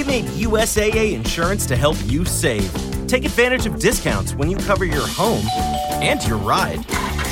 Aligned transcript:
We 0.00 0.06
made 0.06 0.24
USAA 0.48 1.12
insurance 1.12 1.66
to 1.66 1.76
help 1.76 1.98
you 2.06 2.24
save. 2.24 2.72
Take 3.06 3.26
advantage 3.26 3.66
of 3.66 3.78
discounts 3.78 4.34
when 4.34 4.50
you 4.50 4.56
cover 4.56 4.86
your 4.86 5.06
home 5.06 5.44
and 6.00 6.26
your 6.26 6.38
ride. 6.38 6.80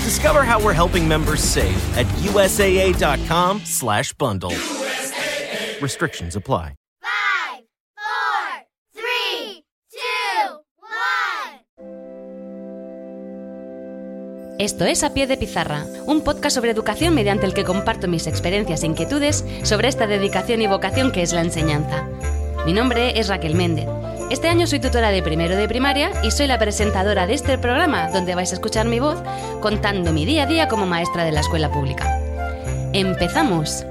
Discover 0.04 0.42
how 0.42 0.62
we're 0.62 0.74
helping 0.74 1.08
members 1.08 1.40
save 1.40 1.78
at 1.96 2.04
usaa.com/bundle. 2.20 4.52
Restrictions 5.80 6.36
apply. 6.36 6.74
Five, 7.00 7.64
four, 7.96 8.66
three, 8.92 9.64
two, 9.90 10.60
one. 10.82 11.64
Esto 14.58 14.84
es 14.84 15.02
A 15.04 15.14
Pie 15.14 15.26
de 15.26 15.38
Pizarra, 15.38 15.86
un 16.04 16.20
podcast 16.20 16.56
sobre 16.56 16.72
educación 16.72 17.14
mediante 17.14 17.46
el 17.46 17.54
que 17.54 17.64
comparto 17.64 18.08
mis 18.08 18.26
experiencias 18.26 18.82
e 18.82 18.88
inquietudes 18.88 19.42
sobre 19.62 19.88
esta 19.88 20.06
dedicación 20.06 20.60
y 20.60 20.66
vocación 20.66 21.12
que 21.12 21.22
es 21.22 21.32
la 21.32 21.40
enseñanza. 21.40 22.06
Mi 22.66 22.72
nombre 22.72 23.18
es 23.18 23.28
Raquel 23.28 23.54
Méndez. 23.54 23.86
Este 24.30 24.48
año 24.48 24.66
soy 24.66 24.80
tutora 24.80 25.10
de 25.10 25.22
primero 25.22 25.56
de 25.56 25.68
primaria 25.68 26.10
y 26.22 26.30
soy 26.30 26.46
la 26.46 26.58
presentadora 26.58 27.26
de 27.26 27.34
este 27.34 27.56
programa 27.56 28.10
donde 28.10 28.34
vais 28.34 28.50
a 28.50 28.54
escuchar 28.54 28.86
mi 28.86 29.00
voz 29.00 29.18
contando 29.60 30.12
mi 30.12 30.26
día 30.26 30.42
a 30.42 30.46
día 30.46 30.68
como 30.68 30.86
maestra 30.86 31.24
de 31.24 31.32
la 31.32 31.40
escuela 31.40 31.70
pública. 31.70 32.20
¡Empezamos! 32.92 33.86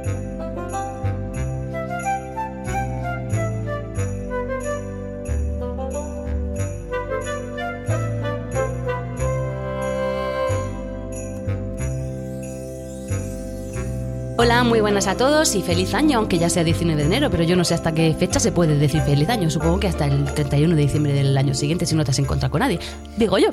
Hola, 14.48 14.64
muy 14.64 14.80
buenas 14.80 15.08
a 15.08 15.18
todos 15.18 15.56
y 15.56 15.62
feliz 15.62 15.94
año, 15.94 16.20
aunque 16.20 16.38
ya 16.38 16.50
sea 16.50 16.64
19 16.64 17.02
de 17.02 17.06
enero, 17.06 17.30
pero 17.30 17.44
yo 17.44 17.58
no 17.58 17.66
sé 17.66 17.74
hasta 17.74 17.94
qué 17.94 18.16
fecha 18.18 18.40
se 18.40 18.54
puede 18.54 18.78
decir 18.78 19.02
feliz 19.02 19.28
año. 19.28 19.50
Supongo 19.50 19.82
que 19.82 19.90
hasta 19.90 20.06
el 20.06 20.23
31 20.23 20.73
de 20.73 20.82
diciembre 20.84 21.12
del 21.12 21.38
año 21.38 21.54
siguiente 21.54 21.86
si 21.86 21.95
no 21.95 22.06
te 22.06 22.12
has 22.12 22.20
encontrado 22.20 22.50
con 22.50 22.62
nadie. 22.62 22.80
Digo 23.17 23.38
yo. 23.39 23.50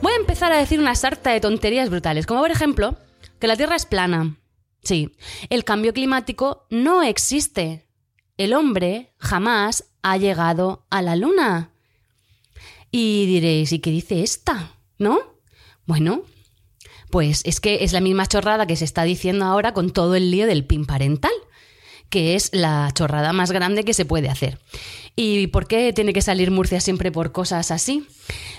Voy 0.00 0.12
a 0.12 0.16
empezar 0.20 0.52
a 0.52 0.58
decir 0.58 0.78
una 0.78 0.94
sarta 0.94 1.30
de 1.32 1.40
tonterías 1.40 1.90
brutales, 1.90 2.26
como 2.26 2.40
por 2.40 2.52
ejemplo 2.52 2.96
que 3.40 3.48
la 3.48 3.56
Tierra 3.56 3.74
es 3.74 3.84
plana. 3.84 4.36
Sí, 4.84 5.10
el 5.50 5.64
cambio 5.64 5.92
climático 5.92 6.68
no 6.70 7.02
existe. 7.02 7.88
El 8.36 8.54
hombre 8.54 9.14
jamás 9.18 9.86
ha 10.02 10.18
llegado 10.18 10.86
a 10.88 11.02
la 11.02 11.16
Luna. 11.16 11.72
Y 12.92 13.26
diréis, 13.26 13.72
¿y 13.72 13.80
qué 13.80 13.90
dice 13.90 14.22
esta? 14.22 14.70
¿No? 14.98 15.18
Bueno, 15.84 16.22
pues 17.12 17.42
es 17.44 17.60
que 17.60 17.84
es 17.84 17.92
la 17.92 18.00
misma 18.00 18.26
chorrada 18.26 18.66
que 18.66 18.74
se 18.74 18.86
está 18.86 19.02
diciendo 19.02 19.44
ahora 19.44 19.74
con 19.74 19.90
todo 19.90 20.14
el 20.14 20.30
lío 20.30 20.46
del 20.46 20.64
PIN 20.64 20.86
parental, 20.86 21.30
que 22.08 22.34
es 22.34 22.48
la 22.54 22.90
chorrada 22.94 23.34
más 23.34 23.52
grande 23.52 23.84
que 23.84 23.92
se 23.92 24.06
puede 24.06 24.30
hacer. 24.30 24.58
¿Y 25.14 25.48
por 25.48 25.68
qué 25.68 25.92
tiene 25.92 26.14
que 26.14 26.22
salir 26.22 26.50
Murcia 26.50 26.80
siempre 26.80 27.12
por 27.12 27.30
cosas 27.30 27.70
así? 27.70 28.08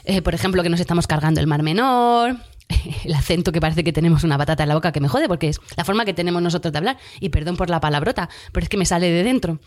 Eh, 0.05 0.21
por 0.21 0.35
ejemplo, 0.35 0.61
que 0.61 0.69
nos 0.69 0.79
estamos 0.79 1.07
cargando 1.07 1.41
el 1.41 1.47
Mar 1.47 1.63
Menor, 1.63 2.37
el 3.03 3.13
acento 3.15 3.51
que 3.51 3.59
parece 3.59 3.83
que 3.83 3.91
tenemos 3.91 4.23
una 4.23 4.37
patata 4.37 4.61
en 4.61 4.69
la 4.69 4.75
boca 4.75 4.91
que 4.91 5.01
me 5.01 5.07
jode, 5.07 5.27
porque 5.27 5.49
es 5.49 5.59
la 5.75 5.83
forma 5.83 6.05
que 6.05 6.13
tenemos 6.13 6.39
nosotros 6.39 6.71
de 6.71 6.77
hablar. 6.77 6.97
Y 7.19 7.29
perdón 7.29 7.57
por 7.57 7.71
la 7.71 7.81
palabrota, 7.81 8.29
pero 8.51 8.65
es 8.65 8.69
que 8.69 8.77
me 8.77 8.85
sale 8.85 9.09
de 9.09 9.23
dentro. 9.23 9.57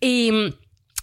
Y 0.00 0.54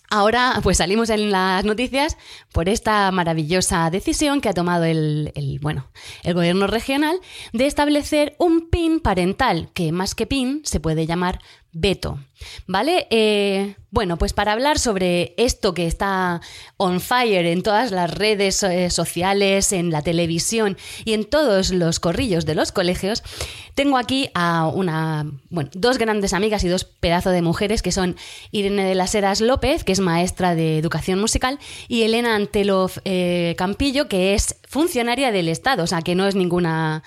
Ahora, 0.09 0.59
pues 0.63 0.77
salimos 0.77 1.09
en 1.11 1.31
las 1.31 1.63
noticias 1.65 2.17
por 2.51 2.67
esta 2.67 3.11
maravillosa 3.11 3.89
decisión 3.91 4.41
que 4.41 4.49
ha 4.49 4.53
tomado 4.53 4.85
el, 4.85 5.59
bueno, 5.61 5.87
el 6.23 6.33
gobierno 6.33 6.65
regional 6.65 7.19
de 7.53 7.67
establecer 7.67 8.35
un 8.39 8.69
PIN 8.69 9.01
parental, 9.01 9.69
que 9.73 9.91
más 9.91 10.15
que 10.15 10.25
PIN 10.25 10.61
se 10.63 10.79
puede 10.79 11.05
llamar 11.05 11.39
veto. 11.71 12.19
¿Vale? 12.67 13.07
Eh, 13.09 13.75
bueno, 13.91 14.17
pues 14.17 14.33
para 14.33 14.53
hablar 14.53 14.79
sobre 14.79 15.33
esto 15.37 15.73
que 15.73 15.87
está 15.87 16.41
on 16.77 17.01
fire 17.01 17.45
en 17.45 17.63
todas 17.63 17.91
las 17.91 18.09
redes 18.09 18.63
eh, 18.63 18.89
sociales, 18.89 19.73
en 19.73 19.91
la 19.91 20.01
televisión 20.01 20.77
y 21.03 21.13
en 21.13 21.25
todos 21.25 21.71
los 21.71 21.99
corrillos 21.99 22.45
de 22.45 22.55
los 22.55 22.71
colegios, 22.71 23.23
tengo 23.75 23.97
aquí 23.97 24.29
a 24.35 24.67
una, 24.67 25.29
bueno, 25.49 25.69
dos 25.73 25.97
grandes 25.97 26.33
amigas 26.33 26.63
y 26.63 26.69
dos 26.69 26.85
pedazos 26.85 27.33
de 27.33 27.41
mujeres 27.41 27.81
que 27.81 27.91
son 27.91 28.15
Irene 28.51 28.85
de 28.85 28.95
las 28.95 29.13
Heras 29.15 29.41
López, 29.41 29.83
que 29.83 29.91
es 29.91 29.99
maestra 29.99 30.55
de 30.55 30.77
educación 30.77 31.19
musical, 31.19 31.59
y 31.87 32.03
Elena 32.03 32.35
Antelov 32.35 32.91
eh, 33.05 33.55
Campillo, 33.57 34.07
que 34.07 34.33
es 34.33 34.55
funcionaria 34.67 35.31
del 35.31 35.49
Estado, 35.49 35.83
o 35.83 35.87
sea, 35.87 36.01
que 36.01 36.15
no 36.15 36.27
es 36.27 36.35
ninguna 36.35 37.03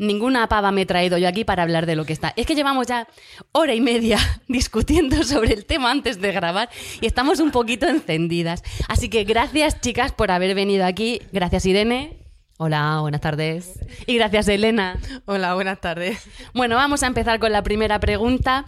ninguna 0.00 0.48
pava 0.48 0.72
me 0.72 0.82
he 0.82 0.86
traído 0.86 1.18
yo 1.18 1.28
aquí 1.28 1.44
para 1.44 1.62
hablar 1.62 1.86
de 1.86 1.94
lo 1.94 2.04
que 2.04 2.12
está. 2.12 2.32
Es 2.34 2.46
que 2.46 2.54
llevamos 2.54 2.86
ya 2.88 3.06
hora 3.52 3.74
y 3.74 3.80
media 3.80 4.18
discutiendo 4.48 5.22
sobre 5.22 5.52
el 5.52 5.66
tema 5.66 5.90
antes 5.90 6.20
de 6.20 6.32
grabar 6.32 6.70
y 7.00 7.06
estamos 7.06 7.38
un 7.38 7.52
poquito 7.52 7.86
encendidas. 7.86 8.64
Así 8.88 9.08
que 9.08 9.24
gracias 9.24 9.80
chicas 9.80 10.12
por 10.12 10.30
haber 10.30 10.54
venido 10.54 10.84
aquí. 10.84 11.22
Gracias 11.32 11.66
Irene. 11.66 12.16
Hola, 12.56 12.98
buenas 13.00 13.20
tardes. 13.20 13.78
Y 14.06 14.16
gracias 14.16 14.48
Elena. 14.48 14.98
Hola, 15.26 15.54
buenas 15.54 15.80
tardes. 15.80 16.26
Bueno, 16.52 16.76
vamos 16.76 17.02
a 17.02 17.06
empezar 17.06 17.38
con 17.38 17.52
la 17.52 17.62
primera 17.62 18.00
pregunta 18.00 18.64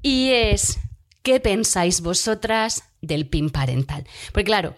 y 0.00 0.30
es, 0.30 0.78
¿qué 1.22 1.40
pensáis 1.40 2.02
vosotras 2.02 2.84
del 3.00 3.26
PIN 3.26 3.50
parental? 3.50 4.06
Porque 4.32 4.44
claro, 4.44 4.76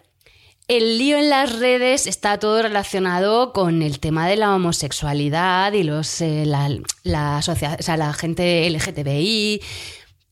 el 0.69 0.98
lío 0.98 1.19
en 1.19 1.30
las 1.30 1.58
redes 1.58 2.06
está 2.06 2.38
todo 2.38 2.62
relacionado 2.62 3.52
con 3.52 3.82
el 3.82 4.00
tema 4.00 4.26
de 4.26 4.36
la 4.36 4.54
homosexualidad 4.54 5.72
y 5.72 5.82
los, 5.82 6.20
eh, 6.20 6.44
la, 6.47 6.70
la, 7.04 8.12
gente 8.14 8.69
LGTBI, 8.70 9.60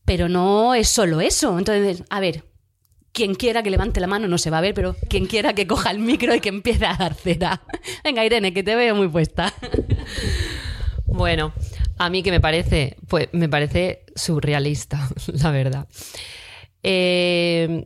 pero 0.05 0.29
no 0.29 0.73
es 0.73 0.89
solo 0.89 1.21
eso. 1.21 1.57
Entonces, 1.59 2.03
a 2.09 2.19
ver, 2.19 2.45
quien 3.11 3.35
quiera 3.35 3.61
que 3.61 3.69
levante 3.69 3.99
la 3.99 4.07
mano 4.07 4.27
no 4.27 4.37
se 4.37 4.49
va 4.49 4.57
a 4.57 4.61
ver, 4.61 4.73
pero 4.73 4.95
quien 5.07 5.27
quiera 5.27 5.53
que 5.53 5.67
coja 5.67 5.91
el 5.91 5.99
micro 5.99 6.33
y 6.33 6.39
que 6.39 6.49
empiece 6.49 6.85
a 6.85 6.95
dar 6.95 7.13
cera. 7.13 7.61
Venga, 8.03 8.25
Irene, 8.25 8.53
que 8.53 8.63
te 8.63 8.75
veo 8.75 8.95
muy 8.95 9.07
puesta. 9.07 9.53
Bueno, 11.05 11.53
a 11.99 12.09
mí 12.09 12.23
que 12.23 12.31
me 12.31 12.41
parece, 12.41 12.97
pues 13.07 13.29
me 13.33 13.47
parece 13.47 14.03
surrealista, 14.15 15.09
la 15.27 15.51
verdad. 15.51 15.87
Eh, 16.81 17.22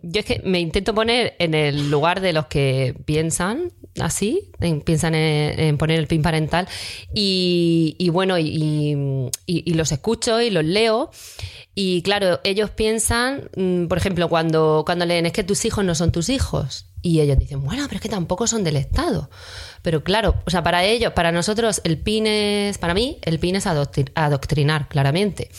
yo 0.01 0.19
es 0.19 0.25
que 0.25 0.41
me 0.43 0.59
intento 0.59 0.93
poner 0.93 1.35
en 1.39 1.53
el 1.53 1.89
lugar 1.89 2.21
de 2.21 2.33
los 2.33 2.47
que 2.47 2.95
piensan 3.05 3.71
así, 3.99 4.51
en, 4.59 4.81
piensan 4.81 5.15
en, 5.15 5.77
poner 5.77 5.99
el 5.99 6.07
pin 6.07 6.21
parental 6.21 6.67
y, 7.13 8.09
bueno, 8.11 8.37
y, 8.37 8.95
los 9.65 9.91
escucho 9.91 10.41
y 10.41 10.49
los 10.49 10.65
leo. 10.65 11.11
Y 11.75 12.01
claro, 12.01 12.39
ellos 12.43 12.71
piensan, 12.71 13.49
mm, 13.55 13.85
por 13.85 13.99
ejemplo, 13.99 14.29
cuando, 14.29 14.83
cuando 14.85 15.05
leen 15.05 15.27
es 15.27 15.31
que 15.31 15.43
tus 15.43 15.63
hijos 15.65 15.85
no 15.85 15.93
son 15.93 16.11
tus 16.11 16.29
hijos. 16.29 16.85
Y 17.03 17.21
ellos 17.21 17.37
dicen, 17.37 17.63
bueno, 17.63 17.83
pero 17.85 17.97
es 17.97 18.01
que 18.01 18.09
tampoco 18.09 18.47
son 18.47 18.63
del 18.63 18.75
Estado. 18.75 19.29
Pero 19.83 20.03
claro, 20.03 20.35
o 20.45 20.49
sea, 20.49 20.63
para 20.63 20.83
ellos, 20.83 21.13
para 21.13 21.31
nosotros, 21.31 21.81
el 21.83 21.99
PIN 21.99 22.27
es, 22.27 22.77
para 22.79 22.93
mí, 22.93 23.19
el 23.21 23.39
PIN 23.39 23.57
es 23.57 23.67
adoctrinar, 23.67 24.87
claramente. 24.89 25.49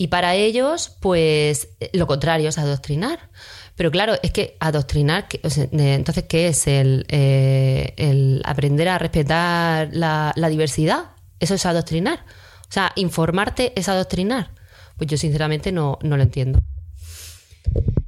Y 0.00 0.08
para 0.08 0.34
ellos, 0.34 0.96
pues 0.98 1.68
lo 1.92 2.06
contrario 2.06 2.48
es 2.48 2.56
adoctrinar. 2.56 3.28
Pero 3.76 3.90
claro, 3.90 4.14
es 4.22 4.32
que 4.32 4.56
adoctrinar, 4.58 5.26
entonces, 5.42 6.24
¿qué 6.26 6.48
es? 6.48 6.66
El, 6.66 7.04
eh, 7.10 7.92
el 7.98 8.40
aprender 8.46 8.88
a 8.88 8.96
respetar 8.96 9.90
la, 9.92 10.32
la, 10.36 10.48
diversidad. 10.48 11.10
Eso 11.38 11.52
es 11.52 11.66
adoctrinar. 11.66 12.24
O 12.62 12.72
sea, 12.72 12.92
informarte 12.96 13.74
es 13.78 13.90
adoctrinar. 13.90 14.54
Pues 14.96 15.10
yo 15.10 15.18
sinceramente 15.18 15.70
no, 15.70 15.98
no 16.00 16.16
lo 16.16 16.22
entiendo. 16.22 16.60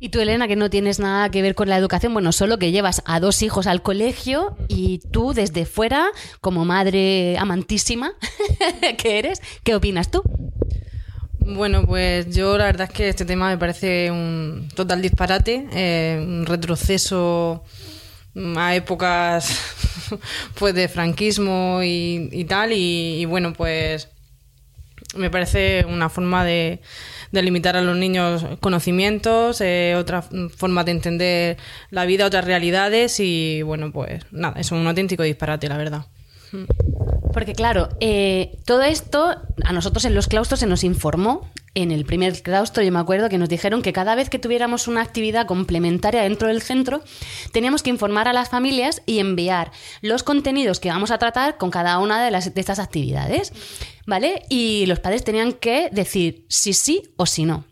Y 0.01 0.09
tú, 0.09 0.19
Elena, 0.21 0.49
que 0.49 0.57
no 0.57 0.71
tienes 0.71 0.99
nada 0.99 1.31
que 1.31 1.43
ver 1.43 1.55
con 1.55 1.69
la 1.69 1.77
educación, 1.77 2.15
bueno, 2.15 2.33
solo 2.33 2.59
que 2.59 2.73
llevas 2.73 3.03
a 3.05 3.21
dos 3.21 3.43
hijos 3.43 3.67
al 3.67 3.83
colegio 3.83 4.57
y 4.67 5.01
tú 5.11 5.35
desde 5.35 5.67
fuera, 5.67 6.09
como 6.41 6.65
madre 6.65 7.37
amantísima 7.39 8.15
que 8.97 9.19
eres, 9.19 9.43
¿qué 9.63 9.75
opinas 9.75 10.11
tú? 10.11 10.23
Bueno, 11.47 11.85
pues 11.87 12.35
yo 12.35 12.57
la 12.57 12.67
verdad 12.67 12.89
es 12.91 12.95
que 12.97 13.09
este 13.09 13.25
tema 13.25 13.51
me 13.51 13.59
parece 13.59 14.11
un 14.11 14.69
total 14.75 15.03
disparate, 15.03 15.67
eh, 15.73 16.23
un 16.25 16.47
retroceso 16.47 17.65
a 18.57 18.75
épocas 18.75 19.59
pues 20.59 20.75
de 20.75 20.89
franquismo 20.89 21.81
y, 21.83 22.29
y 22.33 22.45
tal, 22.45 22.73
y, 22.73 23.25
bueno, 23.25 23.53
pues 23.53 24.09
me 25.17 25.31
parece 25.31 25.85
una 25.87 26.09
forma 26.09 26.45
de, 26.45 26.81
limitar 27.33 27.77
a 27.77 27.83
los 27.83 27.97
niños 27.97 28.47
conocimientos, 28.61 29.61
eh, 29.61 29.95
otra 29.97 30.23
forma 30.23 30.85
de 30.85 30.93
entender 30.93 31.57
la 31.91 32.05
vida, 32.05 32.27
otras 32.27 32.45
realidades 32.45 33.19
y 33.21 33.63
bueno, 33.63 33.91
pues 33.93 34.25
nada, 34.31 34.61
es 34.61 34.71
un 34.71 34.87
auténtico 34.87 35.23
disparate, 35.23 35.69
la 35.69 35.77
verdad. 35.77 36.07
Porque 37.33 37.55
claro, 37.55 37.89
eh, 38.01 38.59
todo 38.67 38.83
esto 38.83 39.37
a 39.65 39.73
nosotros 39.73 40.05
en 40.05 40.15
los 40.15 40.29
claustros 40.29 40.61
se 40.61 40.67
nos 40.67 40.85
informó. 40.85 41.51
En 41.75 41.91
el 41.91 42.05
primer 42.05 42.43
claustro 42.43 42.83
yo 42.83 42.93
me 42.93 42.99
acuerdo 42.99 43.31
que 43.31 43.39
nos 43.39 43.49
dijeron 43.49 43.81
que 43.81 43.95
cada 43.95 44.15
vez 44.15 44.29
que 44.29 44.39
tuviéramos 44.39 44.89
una 44.89 45.01
actividad 45.01 45.47
complementaria 45.47 46.23
dentro 46.23 46.49
del 46.49 46.61
centro, 46.61 47.03
teníamos 47.53 47.83
que 47.83 47.89
informar 47.89 48.29
a 48.29 48.35
las 48.35 48.51
familias 48.51 49.01
y 49.07 49.21
enviar 49.21 49.73
los 50.03 50.23
contenidos 50.23 50.81
que 50.81 50.91
vamos 50.91 51.11
a 51.11 51.17
tratar 51.17 51.57
con 51.57 51.71
cada 51.71 51.99
una 51.99 52.23
de, 52.23 52.31
las, 52.31 52.53
de 52.53 52.61
estas 52.61 52.79
actividades. 52.79 53.53
¿Vale? 54.07 54.43
Y 54.49 54.85
los 54.87 55.01
padres 55.01 55.25
tenían 55.25 55.53
que 55.53 55.89
decir 55.93 56.45
si 56.49 56.75
sí 56.75 57.15
o 57.17 57.25
si 57.25 57.45
no. 57.45 57.65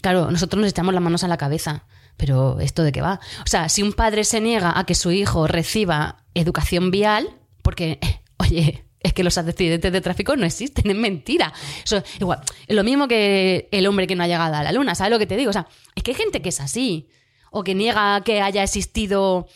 Claro, 0.00 0.30
nosotros 0.30 0.60
nos 0.60 0.70
echamos 0.70 0.94
las 0.94 1.02
manos 1.02 1.24
a 1.24 1.28
la 1.28 1.36
cabeza. 1.36 1.84
Pero 2.16 2.60
¿esto 2.60 2.82
de 2.82 2.92
qué 2.92 3.00
va? 3.00 3.20
O 3.44 3.48
sea, 3.48 3.68
si 3.68 3.82
un 3.82 3.92
padre 3.92 4.24
se 4.24 4.40
niega 4.40 4.78
a 4.78 4.84
que 4.84 4.94
su 4.94 5.10
hijo 5.10 5.46
reciba 5.46 6.24
educación 6.34 6.90
vial, 6.90 7.28
porque, 7.62 7.98
oye, 8.40 8.84
es 9.00 9.12
que 9.12 9.22
los 9.24 9.36
accidentes 9.38 9.92
de 9.92 10.00
tráfico 10.00 10.36
no 10.36 10.46
existen, 10.46 10.90
es 10.90 10.96
mentira. 10.96 11.52
Eso, 11.84 12.02
igual, 12.18 12.40
es 12.66 12.74
lo 12.74 12.84
mismo 12.84 13.06
que 13.08 13.68
el 13.70 13.86
hombre 13.86 14.06
que 14.06 14.16
no 14.16 14.24
ha 14.24 14.26
llegado 14.26 14.54
a 14.54 14.62
la 14.62 14.72
luna, 14.72 14.94
¿sabes 14.94 15.10
lo 15.10 15.18
que 15.18 15.26
te 15.26 15.36
digo? 15.36 15.50
O 15.50 15.52
sea, 15.52 15.68
es 15.94 16.02
que 16.02 16.10
hay 16.12 16.16
gente 16.16 16.42
que 16.42 16.48
es 16.48 16.60
así, 16.60 17.08
o 17.50 17.62
que 17.64 17.74
niega 17.74 18.22
que 18.22 18.40
haya 18.40 18.62
existido 18.62 19.46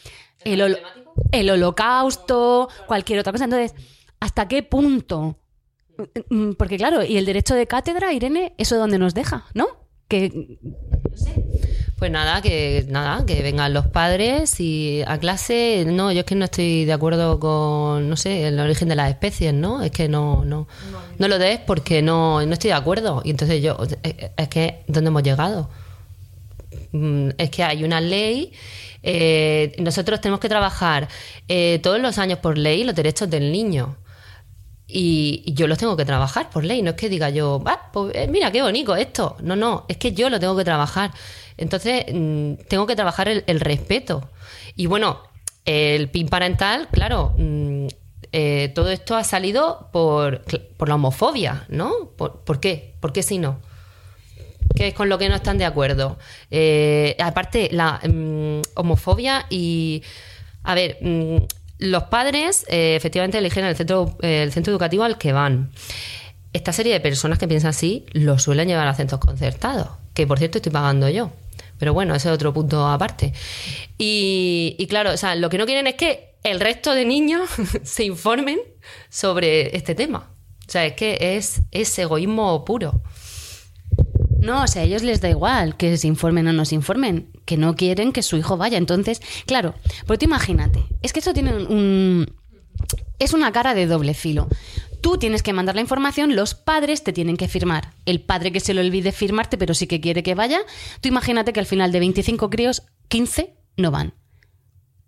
el, 0.44 0.78
el 1.32 1.50
holocausto, 1.50 2.68
cualquier 2.86 3.20
otra 3.20 3.32
cosa. 3.32 3.44
Entonces, 3.44 3.74
¿hasta 4.20 4.48
qué 4.48 4.62
punto? 4.62 5.38
Mm, 6.28 6.52
Porque 6.52 6.76
claro, 6.76 7.04
y 7.04 7.16
el 7.16 7.26
derecho 7.26 7.54
de 7.54 7.66
cátedra, 7.66 8.12
Irene, 8.12 8.54
¿eso 8.58 8.76
dónde 8.76 8.98
nos 8.98 9.14
deja? 9.14 9.46
¿No? 9.54 9.66
Que 10.08 10.58
Pues 11.98 12.10
nada, 12.10 12.42
que 12.42 12.84
nada, 12.88 13.24
que 13.24 13.40
vengan 13.42 13.72
los 13.72 13.86
padres 13.86 14.58
y 14.60 15.02
a 15.06 15.18
clase. 15.18 15.84
No, 15.86 16.10
yo 16.12 16.20
es 16.20 16.26
que 16.26 16.34
no 16.34 16.44
estoy 16.46 16.84
de 16.84 16.92
acuerdo 16.92 17.38
con, 17.38 18.08
no 18.10 18.16
sé, 18.16 18.48
el 18.48 18.58
origen 18.60 18.88
de 18.88 18.96
las 18.96 19.10
especies, 19.10 19.54
¿no? 19.54 19.82
Es 19.82 19.90
que 19.92 20.08
no, 20.08 20.44
no, 20.44 20.66
no 21.18 21.28
lo 21.28 21.38
des 21.38 21.60
porque 21.60 22.02
no, 22.02 22.44
no 22.44 22.52
estoy 22.52 22.68
de 22.70 22.74
acuerdo. 22.74 23.22
Y 23.24 23.30
entonces 23.30 23.62
yo, 23.62 23.78
es 24.36 24.48
que, 24.48 24.82
¿dónde 24.88 25.08
hemos 25.08 25.22
llegado? 25.22 25.70
Mm, 26.92 27.30
Es 27.38 27.50
que 27.50 27.62
hay 27.64 27.84
una 27.84 28.00
ley. 28.00 28.52
eh, 29.02 29.72
nosotros 29.78 30.20
tenemos 30.20 30.40
que 30.40 30.48
trabajar 30.48 31.08
eh, 31.48 31.78
todos 31.82 32.00
los 32.00 32.18
años 32.18 32.38
por 32.38 32.56
ley 32.58 32.84
los 32.84 32.94
derechos 32.94 33.28
del 33.30 33.52
niño. 33.52 33.96
Y, 34.86 35.42
yo 35.54 35.66
los 35.66 35.78
tengo 35.78 35.96
que 35.96 36.04
trabajar 36.04 36.50
por 36.50 36.64
ley. 36.64 36.82
No 36.82 36.90
es 36.90 36.96
que 36.96 37.08
diga 37.08 37.30
yo, 37.30 37.62
"Ah, 37.66 37.90
mira 38.28 38.50
qué 38.52 38.62
bonito 38.62 38.94
esto. 38.96 39.36
No, 39.42 39.56
no, 39.56 39.84
es 39.88 39.96
que 39.96 40.12
yo 40.12 40.28
lo 40.30 40.38
tengo 40.40 40.56
que 40.56 40.64
trabajar. 40.64 41.12
Entonces, 41.56 42.04
mm, 42.12 42.54
tengo 42.68 42.86
que 42.86 42.96
trabajar 42.96 43.28
el, 43.28 43.60
respeto. 43.60 44.28
Y 44.76 44.86
bueno, 44.86 45.20
el 45.64 46.10
PIN 46.10 46.28
parental, 46.28 46.88
claro, 46.92 47.34
mm, 47.38 47.86
eh, 48.32 48.72
todo 48.74 48.90
esto 48.90 49.16
ha 49.16 49.24
salido 49.24 49.88
por, 49.92 50.42
por 50.76 50.88
la 50.88 50.96
homofobia, 50.96 51.64
¿no? 51.68 52.10
¿Por, 52.16 52.60
qué? 52.60 52.94
¿Por 53.00 53.12
qué 53.12 53.22
si 53.22 53.38
no? 53.38 53.60
¿Qué 54.74 54.88
es 54.88 54.94
con 54.94 55.08
lo 55.08 55.18
que 55.18 55.28
no 55.28 55.36
están 55.36 55.58
de 55.58 55.64
acuerdo? 55.64 56.18
Eh, 56.50 57.16
aparte, 57.20 57.68
la 57.72 58.00
mm, 58.06 58.62
homofobia 58.74 59.46
y. 59.50 60.02
A 60.64 60.74
ver, 60.74 60.98
los 61.84 62.04
padres 62.04 62.64
eh, 62.68 62.96
efectivamente 62.96 63.38
eligen 63.38 63.64
el 63.64 63.76
centro, 63.76 64.16
el 64.20 64.52
centro 64.52 64.72
educativo 64.72 65.04
al 65.04 65.18
que 65.18 65.32
van. 65.32 65.70
Esta 66.52 66.72
serie 66.72 66.92
de 66.92 67.00
personas 67.00 67.38
que 67.38 67.48
piensan 67.48 67.70
así 67.70 68.06
lo 68.12 68.38
suelen 68.38 68.68
llevar 68.68 68.86
a 68.86 68.94
centros 68.94 69.20
concertados, 69.20 69.88
que 70.14 70.26
por 70.26 70.38
cierto 70.38 70.58
estoy 70.58 70.72
pagando 70.72 71.08
yo. 71.08 71.32
Pero 71.78 71.92
bueno, 71.92 72.14
ese 72.14 72.28
es 72.28 72.34
otro 72.34 72.52
punto 72.52 72.86
aparte. 72.86 73.32
Y, 73.98 74.76
y 74.78 74.86
claro, 74.86 75.12
o 75.12 75.16
sea, 75.16 75.34
lo 75.34 75.50
que 75.50 75.58
no 75.58 75.66
quieren 75.66 75.86
es 75.86 75.94
que 75.94 76.34
el 76.44 76.60
resto 76.60 76.94
de 76.94 77.04
niños 77.04 77.50
se 77.82 78.04
informen 78.04 78.60
sobre 79.08 79.76
este 79.76 79.94
tema. 79.94 80.30
O 80.66 80.70
sea, 80.70 80.86
es 80.86 80.94
que 80.94 81.18
es, 81.20 81.60
es 81.72 81.98
egoísmo 81.98 82.64
puro. 82.64 83.02
No, 84.44 84.62
o 84.62 84.66
sea, 84.66 84.82
a 84.82 84.84
ellos 84.84 85.02
les 85.02 85.22
da 85.22 85.30
igual 85.30 85.74
que 85.78 85.96
se 85.96 86.06
informen 86.06 86.46
o 86.48 86.52
no 86.52 86.66
se 86.66 86.74
informen, 86.74 87.30
que 87.46 87.56
no 87.56 87.76
quieren 87.76 88.12
que 88.12 88.22
su 88.22 88.36
hijo 88.36 88.58
vaya. 88.58 88.76
Entonces, 88.76 89.22
claro, 89.46 89.74
pues 90.06 90.18
tú 90.18 90.26
imagínate, 90.26 90.84
es 91.00 91.14
que 91.14 91.20
esto 91.20 91.32
tiene 91.32 91.54
un, 91.54 92.30
es 93.18 93.32
una 93.32 93.52
cara 93.52 93.72
de 93.72 93.86
doble 93.86 94.12
filo. 94.12 94.48
Tú 95.00 95.16
tienes 95.16 95.42
que 95.42 95.54
mandar 95.54 95.74
la 95.74 95.80
información, 95.80 96.36
los 96.36 96.54
padres 96.54 97.02
te 97.02 97.14
tienen 97.14 97.38
que 97.38 97.48
firmar. 97.48 97.94
El 98.04 98.20
padre 98.20 98.52
que 98.52 98.60
se 98.60 98.74
le 98.74 98.82
olvide 98.82 99.12
firmarte, 99.12 99.56
pero 99.56 99.72
sí 99.72 99.86
que 99.86 100.02
quiere 100.02 100.22
que 100.22 100.34
vaya, 100.34 100.60
tú 101.00 101.08
imagínate 101.08 101.54
que 101.54 101.60
al 101.60 101.66
final 101.66 101.90
de 101.90 102.00
25 102.00 102.50
críos, 102.50 102.82
15 103.08 103.54
no 103.78 103.90
van. 103.90 104.12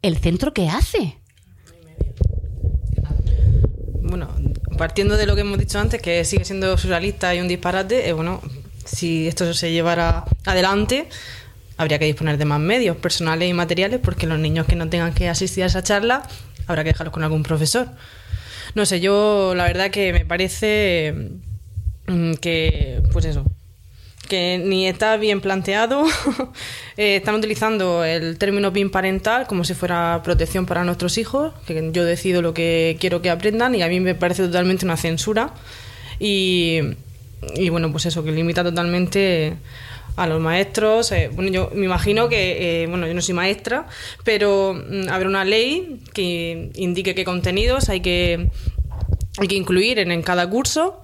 ¿El 0.01 0.17
centro 0.17 0.55
qué 0.55 0.71
hace? 0.71 1.19
Bueno, 4.01 4.35
partiendo 4.79 5.19
de 5.19 5.27
lo 5.27 5.35
que 5.35 5.43
hemos 5.43 5.59
dicho 5.59 5.79
antes, 5.79 6.01
que 6.01 6.25
sigue 6.25 6.47
siendo 6.47 6.79
surrealista 6.79 7.35
y 7.35 7.41
un 7.41 7.49
disparate, 7.49 8.09
eh, 8.09 8.15
bueno, 8.15 8.41
si 8.87 9.29
esto 9.29 9.53
se 9.53 9.73
llevara 9.73 10.25
adelante, 10.45 11.09
habría 11.77 11.99
que 11.99 12.07
disponer 12.07 12.39
de 12.39 12.45
más 12.45 12.61
medios 12.61 12.97
personales 12.97 13.49
y 13.49 13.53
materiales, 13.53 14.01
porque 14.03 14.27
los 14.27 14.39
niños 14.39 14.67
que 14.67 14.77
no 14.77 14.89
tengan 14.89 15.13
que 15.13 15.29
asistir 15.29 15.65
a 15.65 15.67
esa 15.67 15.83
charla, 15.83 16.23
habrá 16.67 16.85
que 16.85 16.91
dejarlos 16.91 17.13
con 17.13 17.23
algún 17.23 17.43
profesor. 17.43 17.89
No 18.75 18.87
sé, 18.87 19.01
yo 19.01 19.55
la 19.55 19.65
verdad 19.65 19.91
que 19.91 20.13
me 20.13 20.25
parece 20.25 21.15
mm, 22.07 22.35
que, 22.35 23.03
pues 23.13 23.25
eso, 23.25 23.45
que 24.29 24.61
ni 24.63 24.87
está 24.87 25.17
bien 25.17 25.41
planteado. 25.41 26.05
Eh, 26.99 27.17
están 27.17 27.35
utilizando 27.35 28.05
el 28.05 28.39
término 28.39 28.73
PIN 28.73 28.89
parental 28.91 29.47
como 29.47 29.65
si 29.65 29.75
fuera 29.75 30.23
protección 30.25 30.65
para 30.65 30.83
nuestros 30.83 31.19
hijos, 31.19 31.53
que 31.67 31.91
yo 31.93 32.07
decido 32.07 32.41
lo 32.41 32.55
que 32.55 32.97
quiero 32.99 33.21
que 33.21 33.29
aprendan 33.29 33.75
y 33.75 33.83
a 33.83 33.89
mí 33.89 34.01
me 34.01 34.15
parece 34.15 34.45
totalmente 34.45 34.87
una 34.87 34.97
censura. 34.97 35.53
Y, 36.19 36.81
y 37.55 37.69
bueno, 37.69 37.91
pues 37.93 38.07
eso, 38.07 38.25
que 38.25 38.33
limita 38.33 38.63
totalmente 38.65 39.57
a 40.17 40.27
los 40.27 40.41
maestros. 40.41 41.13
eh, 41.13 41.31
bueno, 41.33 41.51
yo 41.51 41.71
me 41.75 41.85
imagino 41.85 42.29
que, 42.29 42.83
eh, 42.83 42.87
bueno, 42.87 43.07
yo 43.07 43.15
no 43.15 43.21
soy 43.21 43.35
maestra, 43.35 43.87
pero 44.25 44.75
mm, 44.75 45.09
habrá 45.09 45.29
una 45.29 45.45
ley 45.45 46.01
que 46.13 46.71
indique 46.75 47.15
qué 47.15 47.25
contenidos 47.25 47.89
hay 47.89 48.01
que, 48.01 48.51
hay 49.39 49.49
que 49.49 49.57
incluir 49.57 49.99
en, 49.99 50.11
en 50.11 50.23
cada 50.23 50.49
curso 50.49 51.03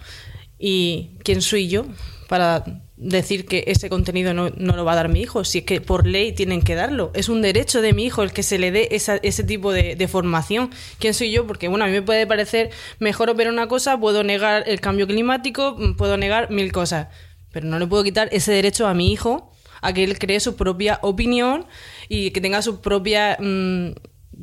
y 0.58 1.10
quién 1.24 1.42
soy 1.42 1.68
yo 1.68 1.86
para 2.28 2.81
decir 3.04 3.46
que 3.46 3.64
ese 3.66 3.88
contenido 3.88 4.32
no, 4.32 4.50
no 4.56 4.76
lo 4.76 4.84
va 4.84 4.92
a 4.92 4.96
dar 4.96 5.08
mi 5.08 5.20
hijo, 5.20 5.44
si 5.44 5.58
es 5.58 5.64
que 5.64 5.80
por 5.80 6.06
ley 6.06 6.32
tienen 6.32 6.62
que 6.62 6.74
darlo. 6.76 7.10
Es 7.14 7.28
un 7.28 7.42
derecho 7.42 7.82
de 7.82 7.92
mi 7.92 8.04
hijo 8.04 8.22
el 8.22 8.32
que 8.32 8.42
se 8.44 8.58
le 8.58 8.70
dé 8.70 8.88
esa- 8.92 9.16
ese 9.16 9.42
tipo 9.44 9.72
de, 9.72 9.96
formación. 10.08 10.70
¿Quién 10.98 11.12
soy 11.14 11.32
yo? 11.32 11.46
Porque, 11.46 11.68
bueno, 11.68 11.84
a 11.84 11.88
mí 11.88 11.92
me 11.94 12.02
puede 12.02 12.26
parecer 12.26 12.70
mejor 13.00 13.28
operar 13.30 13.52
una 13.52 13.66
cosa, 13.66 13.98
puedo 13.98 14.22
negar 14.22 14.64
el 14.66 14.80
cambio 14.80 15.06
climático, 15.06 15.74
mm, 15.78 15.94
puedo 15.96 16.16
negar 16.16 16.50
mil 16.50 16.70
cosas, 16.70 17.08
pero 17.50 17.66
no 17.66 17.78
le 17.78 17.86
puedo 17.86 18.04
quitar 18.04 18.28
ese 18.32 18.52
derecho 18.52 18.86
a 18.86 18.94
mi 18.94 19.12
hijo 19.12 19.50
a 19.80 19.92
que 19.92 20.04
él 20.04 20.16
cree 20.18 20.38
su 20.38 20.54
propia 20.54 21.00
opinión 21.02 21.66
y 22.08 22.30
que 22.30 22.40
tenga 22.40 22.62
su 22.62 22.80
propia, 22.80 23.36
mm, 23.40 23.88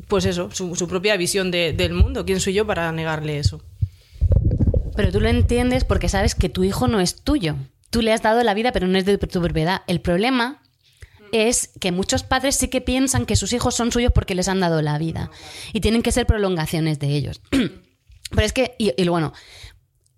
pues 0.08 0.26
eso, 0.26 0.50
su, 0.52 0.76
su 0.76 0.88
propia 0.88 1.16
visión 1.18 1.50
de- 1.52 1.72
del 1.74 1.94
mundo. 1.94 2.26
¿Quién 2.26 2.40
soy 2.42 2.54
yo 2.54 2.68
para 2.68 2.92
negarle 2.92 3.38
eso? 3.40 3.62
Pero 4.96 5.12
tú 5.14 5.22
lo 5.22 5.30
entiendes 5.30 5.86
porque 5.86 6.10
sabes 6.10 6.36
que 6.36 6.50
tu 6.50 6.64
hijo 6.66 6.88
no 6.90 7.00
es 7.00 7.22
tuyo. 7.22 7.56
Tú 7.90 8.02
le 8.02 8.14
has 8.14 8.22
dado 8.22 8.44
la 8.44 8.54
vida, 8.54 8.72
pero 8.72 8.88
no 8.88 8.98
es 8.98 9.06
de 9.06 9.18
tu 9.18 9.42
propiedad. 9.42 9.82
El 9.88 10.02
problema 10.02 10.62
es 11.32 11.72
que 11.80 11.92
muchos 11.92 12.24
padres 12.24 12.56
sí 12.56 12.68
que 12.68 12.82
piensan 12.82 13.26
que 13.26 13.36
sus 13.36 13.54
hijos 13.54 13.76
son 13.76 13.92
suyos 13.92 14.12
porque 14.14 14.36
les 14.36 14.48
han 14.48 14.60
dado 14.60 14.82
la 14.82 14.98
vida 14.98 15.30
y 15.74 15.82
tienen 15.82 16.02
que 16.02 16.12
ser 16.12 16.26
prolongaciones 16.26 17.00
de 17.00 17.08
ellos. 17.10 17.42
Pero 18.32 18.46
es 18.46 18.54
que, 18.54 18.76
y, 18.78 19.08
bueno, 19.08 19.34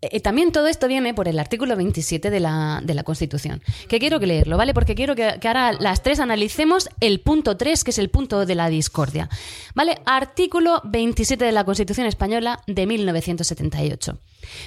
eh, 0.02 0.20
también 0.20 0.52
todo 0.52 0.68
esto 0.68 0.88
viene 0.90 1.14
por 1.14 1.30
el 1.30 1.40
artículo 1.40 1.78
27 1.78 2.30
de 2.30 2.40
la, 2.42 2.82
de 2.84 2.94
la 2.94 3.04
Constitución, 3.04 3.62
que 3.88 4.00
quiero 4.00 4.20
que 4.20 4.28
leerlo, 4.28 4.58
¿vale? 4.58 4.74
Porque 4.74 4.96
quiero 4.96 5.16
que, 5.16 5.38
que 5.40 5.48
ahora 5.48 5.72
las 5.74 6.04
tres 6.04 6.20
analicemos 6.20 6.90
el 7.00 7.22
punto 7.22 7.56
3, 7.56 7.84
que 7.86 7.92
es 7.92 8.00
el 8.00 8.10
punto 8.10 8.46
de 8.46 8.56
la 8.56 8.70
discordia. 8.70 9.30
¿Vale? 9.76 10.02
Artículo 10.06 10.82
27 10.84 11.46
de 11.46 11.52
la 11.54 11.64
Constitución 11.64 12.06
Española 12.06 12.62
de 12.68 12.86
1978. 12.86 14.18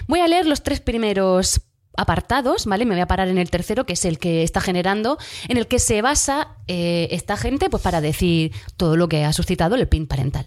Voy 0.07 0.21
a 0.21 0.29
leer 0.29 0.47
los 0.47 0.63
tres 0.63 0.81
primeros 0.81 1.61
apartados, 1.97 2.67
¿vale? 2.67 2.85
Me 2.85 2.95
voy 2.95 3.01
a 3.03 3.07
parar 3.07 3.29
en 3.29 3.39
el 3.39 3.51
tercero, 3.51 3.87
que 3.87 3.93
es 3.95 4.05
el 4.05 4.19
que 4.19 4.43
está 4.43 4.61
generando, 4.61 5.19
en 5.49 5.57
el 5.57 5.67
que 5.67 5.79
se 5.79 6.03
basa 6.03 6.57
eh, 6.69 7.09
esta 7.11 7.37
gente 7.37 7.71
pues, 7.71 7.83
para 7.83 8.01
decir 8.01 8.53
todo 8.77 8.97
lo 8.97 9.09
que 9.09 9.25
ha 9.25 9.33
suscitado 9.33 9.75
el 9.75 9.89
PIN 9.89 10.07
parental. 10.07 10.47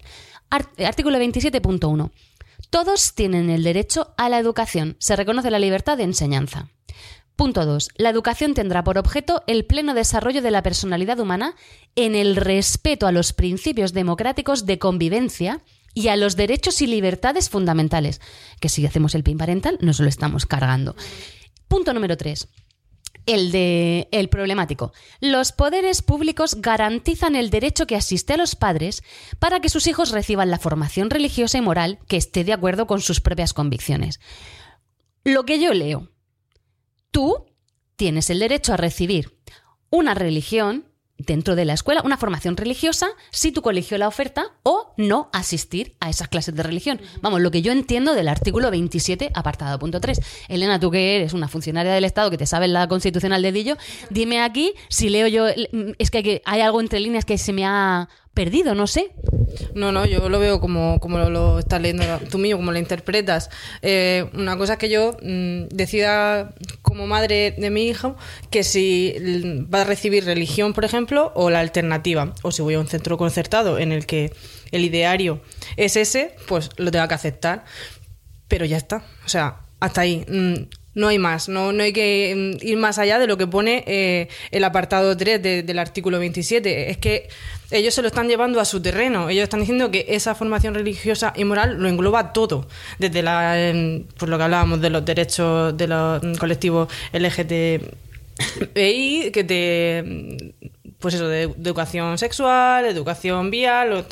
Art- 0.50 0.80
artículo 0.80 1.18
27.1. 1.18 2.10
Todos 2.70 3.14
tienen 3.14 3.50
el 3.50 3.62
derecho 3.62 4.12
a 4.16 4.28
la 4.28 4.38
educación. 4.38 4.96
Se 4.98 5.16
reconoce 5.16 5.50
la 5.50 5.58
libertad 5.58 5.96
de 5.96 6.04
enseñanza. 6.04 6.68
Punto 7.36 7.64
2. 7.64 7.90
La 7.96 8.10
educación 8.10 8.52
tendrá 8.54 8.82
por 8.82 8.98
objeto 8.98 9.44
el 9.46 9.64
pleno 9.64 9.94
desarrollo 9.94 10.42
de 10.42 10.50
la 10.50 10.62
personalidad 10.62 11.20
humana 11.20 11.54
en 11.94 12.16
el 12.16 12.34
respeto 12.34 13.06
a 13.06 13.12
los 13.12 13.32
principios 13.32 13.92
democráticos 13.92 14.66
de 14.66 14.78
convivencia 14.80 15.60
y 15.94 16.08
a 16.08 16.16
los 16.16 16.34
derechos 16.36 16.82
y 16.82 16.86
libertades 16.88 17.48
fundamentales, 17.48 18.20
que 18.60 18.68
si 18.68 18.84
hacemos 18.86 19.14
el 19.14 19.22
PIN 19.22 19.38
parental 19.38 19.78
nos 19.80 20.00
lo 20.00 20.08
estamos 20.08 20.46
cargando. 20.46 20.96
Punto 21.68 21.92
número 21.92 22.16
3. 22.16 22.48
El 23.26 23.52
de 23.52 24.08
el 24.10 24.30
problemático. 24.30 24.92
Los 25.20 25.52
poderes 25.52 26.00
públicos 26.00 26.56
garantizan 26.60 27.36
el 27.36 27.50
derecho 27.50 27.86
que 27.86 27.96
asiste 27.96 28.32
a 28.32 28.36
los 28.38 28.56
padres 28.56 29.02
para 29.38 29.60
que 29.60 29.68
sus 29.68 29.86
hijos 29.86 30.10
reciban 30.10 30.50
la 30.50 30.58
formación 30.58 31.10
religiosa 31.10 31.58
y 31.58 31.60
moral 31.60 31.98
que 32.08 32.16
esté 32.16 32.44
de 32.44 32.54
acuerdo 32.54 32.86
con 32.86 33.02
sus 33.02 33.20
propias 33.20 33.52
convicciones. 33.52 34.18
Lo 35.24 35.44
que 35.44 35.60
yo 35.60 35.74
leo. 35.74 36.10
Tú 37.10 37.46
tienes 37.96 38.30
el 38.30 38.38
derecho 38.38 38.72
a 38.72 38.78
recibir 38.78 39.38
una 39.90 40.14
religión 40.14 40.87
dentro 41.18 41.56
de 41.56 41.64
la 41.64 41.74
escuela 41.74 42.00
una 42.04 42.16
formación 42.16 42.56
religiosa 42.56 43.08
si 43.30 43.50
tu 43.52 43.60
colegio 43.60 43.98
la 43.98 44.06
oferta 44.08 44.52
o 44.62 44.94
no 44.96 45.28
asistir 45.32 45.96
a 46.00 46.08
esas 46.10 46.28
clases 46.28 46.54
de 46.54 46.62
religión. 46.62 47.00
Vamos, 47.20 47.40
lo 47.40 47.50
que 47.50 47.60
yo 47.60 47.72
entiendo 47.72 48.14
del 48.14 48.28
artículo 48.28 48.70
27, 48.70 49.32
apartado 49.34 49.78
punto 49.78 50.00
3. 50.00 50.20
Elena, 50.48 50.78
tú 50.78 50.90
que 50.90 51.16
eres 51.16 51.32
una 51.32 51.48
funcionaria 51.48 51.92
del 51.92 52.04
Estado 52.04 52.30
que 52.30 52.38
te 52.38 52.46
sabes 52.46 52.70
la 52.70 52.86
constitucional 52.88 53.42
dedillo, 53.42 53.76
dime 54.10 54.40
aquí 54.40 54.72
si 54.88 55.08
leo 55.10 55.26
yo, 55.26 55.46
es 55.98 56.10
que 56.10 56.18
hay, 56.18 56.24
que- 56.24 56.42
hay 56.44 56.60
algo 56.60 56.80
entre 56.80 57.00
líneas 57.00 57.24
que 57.24 57.36
se 57.36 57.52
me 57.52 57.64
ha 57.66 58.08
perdido, 58.38 58.76
no 58.76 58.86
sé. 58.86 59.10
No, 59.74 59.90
no, 59.90 60.06
yo 60.06 60.28
lo 60.28 60.38
veo 60.38 60.60
como, 60.60 61.00
como 61.00 61.18
lo, 61.18 61.58
estás 61.58 61.82
leyendo 61.82 62.04
tú 62.30 62.38
mío, 62.38 62.56
como 62.56 62.70
lo 62.70 62.78
interpretas. 62.78 63.50
Eh, 63.82 64.30
una 64.32 64.56
cosa 64.56 64.74
es 64.74 64.78
que 64.78 64.88
yo 64.88 65.16
mm, 65.20 65.66
decida 65.70 66.54
como 66.82 67.08
madre 67.08 67.56
de 67.58 67.70
mi 67.70 67.88
hijo 67.88 68.14
que 68.48 68.62
si 68.62 69.12
mm, 69.20 69.74
va 69.74 69.80
a 69.80 69.84
recibir 69.84 70.24
religión, 70.24 70.72
por 70.72 70.84
ejemplo, 70.84 71.32
o 71.34 71.50
la 71.50 71.58
alternativa, 71.58 72.32
o 72.42 72.52
si 72.52 72.62
voy 72.62 72.74
a 72.74 72.78
un 72.78 72.86
centro 72.86 73.18
concertado 73.18 73.76
en 73.80 73.90
el 73.90 74.06
que 74.06 74.32
el 74.70 74.84
ideario 74.84 75.40
es 75.76 75.96
ese, 75.96 76.36
pues 76.46 76.70
lo 76.76 76.92
tenga 76.92 77.08
que 77.08 77.14
aceptar. 77.14 77.64
Pero 78.46 78.66
ya 78.66 78.76
está, 78.76 79.02
o 79.26 79.28
sea, 79.28 79.62
hasta 79.80 80.02
ahí. 80.02 80.24
No 80.94 81.08
hay 81.08 81.18
más, 81.18 81.48
no, 81.48 81.72
no 81.72 81.82
hay 81.84 81.92
que 81.92 82.56
mm, 82.60 82.66
ir 82.66 82.76
más 82.78 82.98
allá 82.98 83.18
de 83.18 83.26
lo 83.26 83.36
que 83.36 83.46
pone 83.46 83.84
eh, 83.86 84.28
el 84.50 84.64
apartado 84.64 85.16
3 85.16 85.42
de- 85.42 85.62
del 85.62 85.78
artículo 85.78 86.18
27. 86.18 86.90
Es 86.90 86.98
que 86.98 87.28
ellos 87.70 87.94
se 87.94 88.02
lo 88.02 88.08
están 88.08 88.28
llevando 88.28 88.60
a 88.60 88.64
su 88.64 88.80
terreno. 88.82 89.28
Ellos 89.28 89.44
están 89.44 89.60
diciendo 89.60 89.90
que 89.90 90.06
esa 90.08 90.34
formación 90.34 90.74
religiosa 90.74 91.32
y 91.36 91.44
moral 91.44 91.76
lo 91.78 91.88
engloba 91.88 92.32
todo. 92.32 92.66
Desde 92.98 93.22
la, 93.22 93.60
em, 93.68 94.04
pues 94.16 94.28
lo 94.30 94.38
que 94.38 94.44
hablábamos 94.44 94.80
de 94.80 94.90
los 94.90 95.04
derechos 95.04 95.76
de 95.76 95.86
los 95.86 96.22
mm, 96.22 96.34
colectivos 96.36 96.88
LGTBI, 97.12 99.30
que 99.32 99.44
te. 99.44 100.02
mm, 100.04 100.36
Pues 100.98 101.14
eso, 101.14 101.28
de, 101.28 101.42
educación 101.42 102.18
sexual, 102.18 102.84
educación 102.86 103.50
vial, 103.52 104.04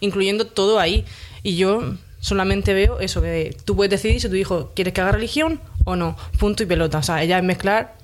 incluyendo 0.00 0.46
todo 0.46 0.78
ahí. 0.78 1.06
Y 1.42 1.56
yo 1.56 1.94
solamente 2.20 2.74
veo 2.74 3.00
eso, 3.00 3.22
que 3.22 3.56
tú 3.64 3.76
puedes 3.76 3.90
decidir 3.90 4.20
si 4.20 4.28
tu 4.28 4.34
hijo 4.34 4.72
quieres 4.74 4.92
que 4.92 5.00
haga 5.00 5.12
religión 5.12 5.58
o 5.84 5.96
no. 5.96 6.16
Punto 6.38 6.62
y 6.62 6.66
pelota. 6.66 6.98
O 6.98 7.02
sea, 7.02 7.22
ella 7.22 7.38
es 7.38 7.44
mezclar 7.44 7.96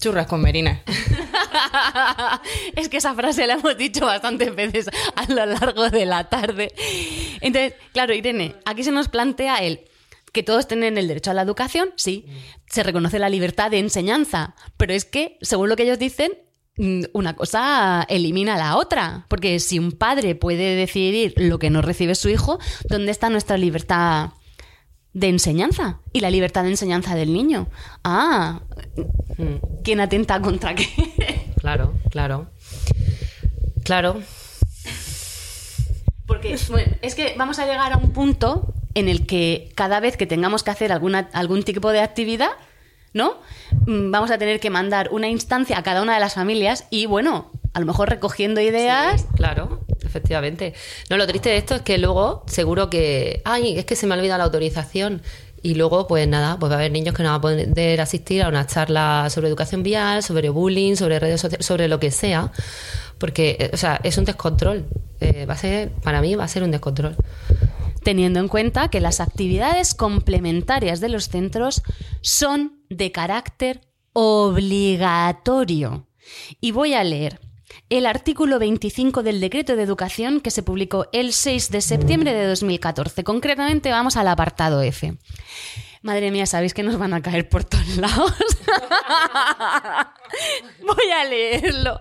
churras 0.00 0.26
con 0.26 0.40
merinas. 0.40 0.80
es 2.76 2.88
que 2.88 2.98
esa 2.98 3.14
frase 3.14 3.46
la 3.46 3.54
hemos 3.54 3.76
dicho 3.76 4.06
bastantes 4.06 4.54
veces 4.54 4.88
a 5.16 5.30
lo 5.32 5.46
largo 5.46 5.90
de 5.90 6.06
la 6.06 6.28
tarde. 6.28 6.72
Entonces, 7.40 7.74
claro, 7.92 8.14
Irene, 8.14 8.54
aquí 8.64 8.84
se 8.84 8.92
nos 8.92 9.08
plantea 9.08 9.56
el 9.56 9.80
que 10.32 10.42
todos 10.42 10.68
tienen 10.68 10.98
el 10.98 11.08
derecho 11.08 11.30
a 11.30 11.34
la 11.34 11.42
educación, 11.42 11.90
sí, 11.96 12.26
se 12.66 12.82
reconoce 12.82 13.18
la 13.18 13.30
libertad 13.30 13.70
de 13.70 13.78
enseñanza, 13.78 14.54
pero 14.76 14.92
es 14.92 15.04
que, 15.04 15.38
según 15.40 15.70
lo 15.70 15.76
que 15.76 15.84
ellos 15.84 15.98
dicen, 15.98 16.32
mm, 16.76 17.04
una 17.12 17.34
cosa 17.34 18.04
elimina 18.08 18.56
la 18.58 18.76
otra, 18.76 19.24
porque 19.28 19.58
si 19.58 19.78
un 19.78 19.92
padre 19.92 20.34
puede 20.34 20.76
decidir 20.76 21.32
lo 21.36 21.58
que 21.58 21.70
no 21.70 21.80
recibe 21.80 22.14
su 22.14 22.28
hijo, 22.28 22.58
¿dónde 22.88 23.10
está 23.10 23.30
nuestra 23.30 23.56
libertad 23.56 24.30
de 25.18 25.28
enseñanza 25.28 25.98
y 26.12 26.20
la 26.20 26.30
libertad 26.30 26.62
de 26.62 26.70
enseñanza 26.70 27.14
del 27.14 27.32
niño? 27.32 27.68
Ah, 28.04 28.60
¿quién 29.82 30.00
atenta 30.00 30.40
contra 30.40 30.74
qué? 30.74 30.88
Claro, 31.58 31.92
claro. 32.10 32.46
Claro. 33.82 34.22
Porque 36.24 36.56
bueno, 36.70 36.92
es 37.02 37.16
que 37.16 37.34
vamos 37.36 37.58
a 37.58 37.66
llegar 37.66 37.92
a 37.92 37.96
un 37.96 38.12
punto 38.12 38.72
en 38.94 39.08
el 39.08 39.26
que 39.26 39.72
cada 39.74 39.98
vez 39.98 40.16
que 40.16 40.26
tengamos 40.26 40.62
que 40.62 40.70
hacer 40.70 40.92
alguna, 40.92 41.28
algún 41.32 41.64
tipo 41.64 41.90
de 41.90 42.00
actividad, 42.00 42.50
¿no? 43.12 43.38
Mm, 43.86 44.12
Vamos 44.12 44.30
a 44.30 44.38
tener 44.38 44.60
que 44.60 44.70
mandar 44.70 45.08
una 45.10 45.28
instancia 45.28 45.76
a 45.78 45.82
cada 45.82 46.00
una 46.00 46.14
de 46.14 46.20
las 46.20 46.34
familias 46.34 46.86
y, 46.90 47.06
bueno, 47.06 47.50
a 47.74 47.80
lo 47.80 47.86
mejor 47.86 48.08
recogiendo 48.08 48.60
ideas. 48.60 49.26
Claro, 49.34 49.80
efectivamente. 50.08 50.74
No, 51.10 51.16
lo 51.16 51.26
triste 51.26 51.50
de 51.50 51.58
esto 51.58 51.76
es 51.76 51.82
que 51.82 51.98
luego 51.98 52.44
seguro 52.46 52.90
que, 52.90 53.42
ay, 53.44 53.78
es 53.78 53.84
que 53.84 53.94
se 53.94 54.06
me 54.06 54.14
ha 54.14 54.18
olvidado 54.18 54.38
la 54.38 54.44
autorización. 54.44 55.22
Y 55.60 55.74
luego, 55.74 56.06
pues 56.06 56.26
nada, 56.28 56.56
pues 56.58 56.70
va 56.70 56.76
a 56.76 56.78
haber 56.78 56.92
niños 56.92 57.14
que 57.14 57.24
no 57.24 57.30
van 57.30 57.38
a 57.38 57.40
poder 57.40 58.00
asistir 58.00 58.42
a 58.42 58.48
una 58.48 58.66
charla 58.66 59.28
sobre 59.28 59.48
educación 59.48 59.82
vial, 59.82 60.22
sobre 60.22 60.50
bullying, 60.50 60.94
sobre 60.94 61.18
redes 61.18 61.40
sociales, 61.40 61.66
sobre 61.66 61.88
lo 61.88 61.98
que 61.98 62.10
sea. 62.12 62.52
Porque, 63.18 63.56
eh, 63.58 63.70
o 63.72 63.76
sea, 63.76 64.00
es 64.04 64.16
un 64.18 64.24
descontrol. 64.24 64.86
Eh, 65.20 65.46
va 65.46 65.54
a 65.54 65.58
ser, 65.58 65.90
para 65.90 66.20
mí, 66.20 66.36
va 66.36 66.44
a 66.44 66.48
ser 66.48 66.62
un 66.62 66.70
descontrol. 66.70 67.16
teniendo 68.04 68.40
en 68.40 68.48
cuenta 68.48 68.88
que 68.88 69.00
las 69.00 69.20
actividades 69.20 69.94
complementarias 69.94 71.00
de 71.00 71.10
los 71.10 71.28
centros 71.28 71.82
son 72.22 72.80
de 72.88 73.12
carácter 73.12 73.80
obligatorio. 74.14 76.06
Y 76.60 76.70
voy 76.70 76.94
a 76.94 77.04
leer 77.04 77.40
el 77.90 78.06
artículo 78.06 78.58
25 78.58 79.22
del 79.22 79.40
Decreto 79.40 79.76
de 79.76 79.82
Educación 79.82 80.40
que 80.40 80.50
se 80.50 80.62
publicó 80.62 81.06
el 81.12 81.32
6 81.32 81.70
de 81.70 81.80
septiembre 81.80 82.32
de 82.34 82.46
2014. 82.46 83.24
Concretamente 83.24 83.90
vamos 83.90 84.16
al 84.16 84.28
apartado 84.28 84.82
F. 84.82 85.14
Madre 86.02 86.30
mía, 86.30 86.46
sabéis 86.46 86.74
que 86.74 86.82
nos 86.82 86.98
van 86.98 87.12
a 87.14 87.22
caer 87.22 87.48
por 87.48 87.64
todos 87.64 87.88
lados. 87.96 88.32
voy 90.80 91.10
a 91.10 91.24
leerlo. 91.24 92.00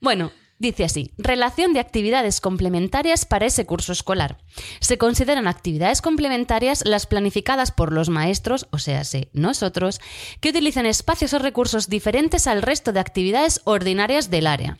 Bueno, 0.00 0.32
dice 0.58 0.84
así, 0.84 1.12
relación 1.18 1.72
de 1.72 1.80
actividades 1.80 2.40
complementarias 2.40 3.24
para 3.24 3.46
ese 3.46 3.66
curso 3.66 3.92
escolar. 3.92 4.38
Se 4.80 4.98
consideran 4.98 5.46
actividades 5.46 6.02
complementarias 6.02 6.84
las 6.84 7.06
planificadas 7.06 7.72
por 7.72 7.92
los 7.92 8.08
maestros, 8.08 8.66
o 8.70 8.78
sea, 8.78 9.04
sí, 9.04 9.28
nosotros, 9.32 10.00
que 10.40 10.50
utilicen 10.50 10.86
espacios 10.86 11.32
o 11.34 11.38
recursos 11.38 11.88
diferentes 11.88 12.46
al 12.46 12.62
resto 12.62 12.92
de 12.92 13.00
actividades 13.00 13.60
ordinarias 13.64 14.30
del 14.30 14.46
área 14.46 14.78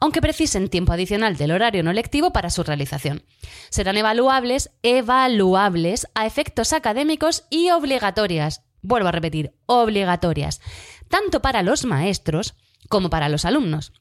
aunque 0.00 0.20
precisen 0.20 0.68
tiempo 0.68 0.92
adicional 0.92 1.36
del 1.36 1.52
horario 1.52 1.82
no 1.82 1.92
lectivo 1.92 2.32
para 2.32 2.50
su 2.50 2.62
realización. 2.62 3.22
Serán 3.70 3.96
evaluables, 3.96 4.70
evaluables 4.82 6.06
a 6.14 6.26
efectos 6.26 6.72
académicos 6.72 7.44
y 7.50 7.70
obligatorias. 7.70 8.62
Vuelvo 8.82 9.08
a 9.08 9.12
repetir, 9.12 9.54
obligatorias, 9.66 10.60
tanto 11.08 11.40
para 11.40 11.62
los 11.62 11.84
maestros 11.84 12.54
como 12.88 13.10
para 13.10 13.28
los 13.28 13.44
alumnos. 13.44 13.92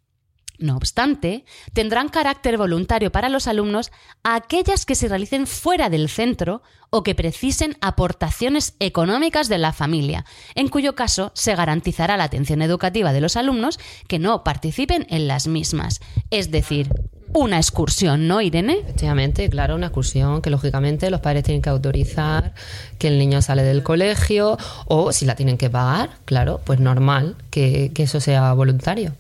No 0.63 0.77
obstante, 0.77 1.43
tendrán 1.73 2.07
carácter 2.07 2.57
voluntario 2.57 3.11
para 3.11 3.27
los 3.27 3.47
alumnos 3.47 3.91
aquellas 4.23 4.85
que 4.85 4.95
se 4.95 5.09
realicen 5.09 5.45
fuera 5.45 5.89
del 5.89 6.07
centro 6.07 6.61
o 6.89 7.03
que 7.03 7.15
precisen 7.15 7.75
aportaciones 7.81 8.73
económicas 8.79 9.49
de 9.49 9.57
la 9.57 9.73
familia, 9.73 10.23
en 10.55 10.69
cuyo 10.69 10.95
caso 10.95 11.33
se 11.35 11.53
garantizará 11.53 12.15
la 12.15 12.23
atención 12.23 12.61
educativa 12.61 13.11
de 13.11 13.19
los 13.19 13.35
alumnos 13.35 13.77
que 14.07 14.19
no 14.19 14.45
participen 14.45 15.05
en 15.09 15.27
las 15.27 15.47
mismas. 15.47 15.99
Es 16.31 16.49
decir, 16.49 16.87
una 17.33 17.57
excursión, 17.57 18.29
¿no, 18.29 18.39
Irene? 18.39 18.77
Efectivamente, 18.83 19.49
claro, 19.49 19.75
una 19.75 19.87
excursión 19.87 20.41
que 20.41 20.49
lógicamente 20.49 21.11
los 21.11 21.19
padres 21.19 21.43
tienen 21.43 21.61
que 21.61 21.71
autorizar, 21.71 22.53
que 22.99 23.09
el 23.09 23.19
niño 23.19 23.41
sale 23.41 23.63
del 23.63 23.83
colegio 23.83 24.57
o 24.85 25.11
si 25.11 25.25
la 25.25 25.35
tienen 25.35 25.57
que 25.57 25.69
pagar, 25.69 26.11
claro, 26.23 26.61
pues 26.63 26.79
normal 26.79 27.35
que, 27.49 27.91
eso 27.97 28.21
sea 28.21 28.53
voluntario. 28.53 29.11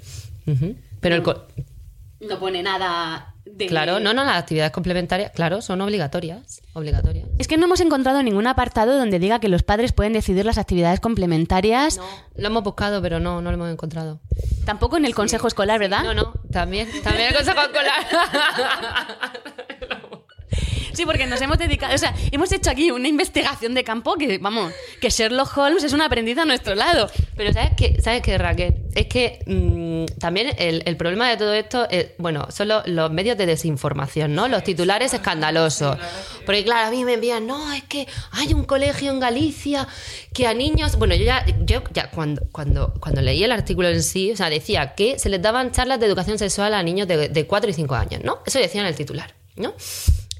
Pero 1.03 1.15
el 1.15 1.21
co- 1.23 1.45
No 2.21 2.39
pone 2.39 2.63
nada 2.63 3.35
de... 3.45 3.67
claro, 3.67 3.99
no, 3.99 4.13
no, 4.13 4.23
las 4.23 4.37
actividades 4.37 4.71
complementarias, 4.71 5.31
claro, 5.31 5.61
son 5.61 5.81
obligatorias, 5.81 6.61
obligatorias. 6.73 7.27
Es 7.37 7.47
que 7.47 7.57
no 7.57 7.65
hemos 7.65 7.81
encontrado 7.81 8.23
ningún 8.23 8.47
apartado 8.47 8.97
donde 8.97 9.19
diga 9.19 9.39
que 9.39 9.49
los 9.49 9.61
padres 9.63 9.91
pueden 9.91 10.13
decidir 10.13 10.45
las 10.45 10.57
actividades 10.57 10.99
complementarias. 11.01 11.99
Lo 12.35 12.47
hemos 12.47 12.63
buscado, 12.63 13.01
pero 13.01 13.19
no, 13.19 13.41
no 13.41 13.51
lo 13.51 13.55
hemos 13.57 13.69
encontrado. 13.71 14.21
Tampoco 14.65 14.95
en 14.97 15.03
el 15.05 15.13
consejo 15.13 15.47
escolar, 15.47 15.77
¿verdad? 15.79 16.03
No, 16.03 16.13
no, 16.13 16.33
también, 16.51 16.87
también 17.03 17.27
el 17.29 17.35
consejo 17.35 17.59
escolar. 17.61 18.07
Sí, 20.93 21.07
porque 21.07 21.25
nos 21.25 21.41
hemos 21.41 21.57
dedicado, 21.57 21.95
o 21.95 21.97
sea, 21.97 22.13
hemos 22.31 22.51
hecho 22.51 22.69
aquí 22.69 22.91
una 22.91 23.07
investigación 23.07 23.73
de 23.73 23.83
campo 23.83 24.13
que, 24.13 24.37
vamos, 24.37 24.71
que 25.01 25.09
Sherlock 25.09 25.57
Holmes 25.57 25.83
es 25.83 25.91
un 25.91 26.01
aprendiz 26.01 26.37
a 26.37 26.45
nuestro 26.45 26.75
lado. 26.75 27.09
Pero 27.35 27.51
¿sabes 27.51 27.71
qué, 27.75 27.99
¿sabes 27.99 28.21
qué 28.21 28.37
Raquel? 28.37 28.75
Es 28.95 29.07
que 29.07 29.39
mm, 29.45 30.19
también 30.19 30.53
el, 30.57 30.83
el 30.85 30.97
problema 30.97 31.29
de 31.29 31.37
todo 31.37 31.53
esto, 31.53 31.87
es, 31.89 32.07
bueno, 32.17 32.47
son 32.51 32.67
lo- 32.67 32.83
los 32.85 33.11
medios 33.11 33.37
de 33.37 33.45
desinformación, 33.45 34.35
¿no? 34.35 34.47
Los 34.47 34.63
titulares 34.63 35.13
escandalosos. 35.13 35.97
Porque 36.45 36.63
claro, 36.63 36.87
a 36.87 36.91
mí 36.91 37.03
me 37.03 37.13
envían, 37.13 37.47
no, 37.47 37.73
es 37.73 37.83
que 37.83 38.07
hay 38.31 38.53
un 38.53 38.63
colegio 38.65 39.11
en 39.11 39.19
Galicia 39.19 39.87
que 40.33 40.45
a 40.47 40.53
niños... 40.53 40.97
Bueno, 40.97 41.15
yo 41.15 41.23
ya, 41.25 41.45
yo 41.65 41.81
ya 41.91 42.11
cuando, 42.11 42.43
cuando, 42.51 42.93
cuando 42.99 43.21
leí 43.21 43.43
el 43.43 43.51
artículo 43.51 43.89
en 43.89 44.03
sí, 44.03 44.31
o 44.31 44.37
sea, 44.37 44.49
decía 44.49 44.93
que 44.95 45.17
se 45.19 45.29
les 45.29 45.41
daban 45.41 45.71
charlas 45.71 45.99
de 45.99 46.05
educación 46.05 46.37
sexual 46.37 46.73
a 46.73 46.83
niños 46.83 47.07
de, 47.07 47.29
de 47.29 47.47
4 47.47 47.69
y 47.69 47.73
5 47.73 47.95
años, 47.95 48.21
¿no? 48.23 48.39
Eso 48.45 48.59
decía 48.59 48.81
en 48.81 48.87
el 48.87 48.95
titular, 48.95 49.33
¿no? 49.55 49.73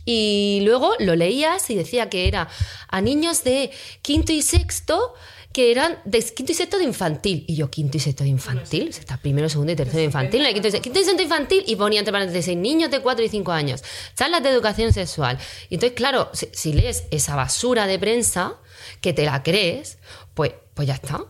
Y 0.05 0.59
luego 0.65 0.93
lo 0.99 1.15
leías 1.15 1.69
y 1.69 1.75
decía 1.75 2.09
que 2.09 2.27
era 2.27 2.49
a 2.89 2.99
niños 3.01 3.43
de 3.45 3.71
quinto 4.01 4.33
y 4.33 4.41
sexto 4.41 5.13
que 5.53 5.71
eran 5.71 5.99
de 6.03 6.19
quinto 6.21 6.51
y 6.51 6.55
sexto 6.55 6.77
de 6.77 6.83
infantil. 6.83 7.45
Y 7.47 7.55
yo, 7.55 7.69
quinto 7.69 7.97
y 7.97 7.99
sexto 7.99 8.23
de 8.23 8.31
infantil, 8.31 8.89
o 8.89 8.91
sea, 8.91 9.01
está 9.01 9.17
primero, 9.17 9.47
segundo 9.47 9.71
y 9.71 9.75
tercero 9.75 9.99
de 9.99 10.05
infantil. 10.05 10.41
no 10.41 10.47
hay 10.47 10.53
quinto, 10.53 10.67
y 10.67 10.71
sexto, 10.71 10.83
quinto 10.83 10.99
y 10.99 11.03
sexto 11.03 11.17
de 11.17 11.23
infantil 11.23 11.63
y 11.67 11.75
ponía 11.75 11.99
entre 11.99 12.11
paréntesis 12.11 12.57
niños 12.57 12.89
de 12.89 12.99
4 12.99 13.23
y 13.23 13.29
5 13.29 13.51
años. 13.51 13.83
Charlas 14.15 14.41
de 14.41 14.49
educación 14.49 14.91
sexual. 14.91 15.37
Y 15.69 15.75
entonces, 15.75 15.95
claro, 15.95 16.29
si, 16.33 16.49
si 16.51 16.73
lees 16.73 17.05
esa 17.11 17.35
basura 17.35 17.85
de 17.85 17.99
prensa, 17.99 18.55
que 18.99 19.13
te 19.13 19.25
la 19.25 19.43
crees, 19.43 19.99
pues, 20.33 20.53
pues 20.73 20.87
ya 20.87 20.95
está. 20.95 21.23